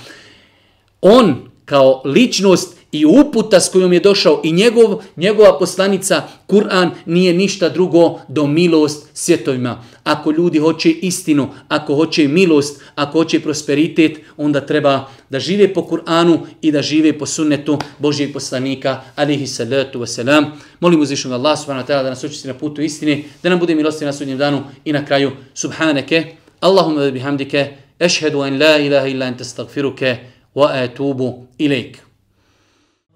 [1.02, 7.34] on kao ličnost i uputa s kojom je došao i njegov, njegova poslanica Kur'an nije
[7.34, 9.84] ništa drugo do milost svjetovima.
[10.04, 15.82] Ako ljudi hoće istinu, ako hoće milost, ako hoće prosperitet, onda treba da žive po
[15.82, 20.46] Kur'anu i da žive po sunnetu Božijeg poslanika, alihi salatu wasalam.
[20.80, 23.76] Molim uzvišnog Allah subhanahu wa ta'ala da nas učesti na putu istine, da nam bude
[23.76, 26.26] milosti na sudnjem danu i na kraju subhaneke.
[26.60, 27.68] Allahumma bihamdike,
[28.00, 30.18] ešhedu an la ilaha illa ente stagfiruke,
[30.56, 32.03] wa atubu ilike.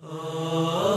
[0.09, 0.96] Oh.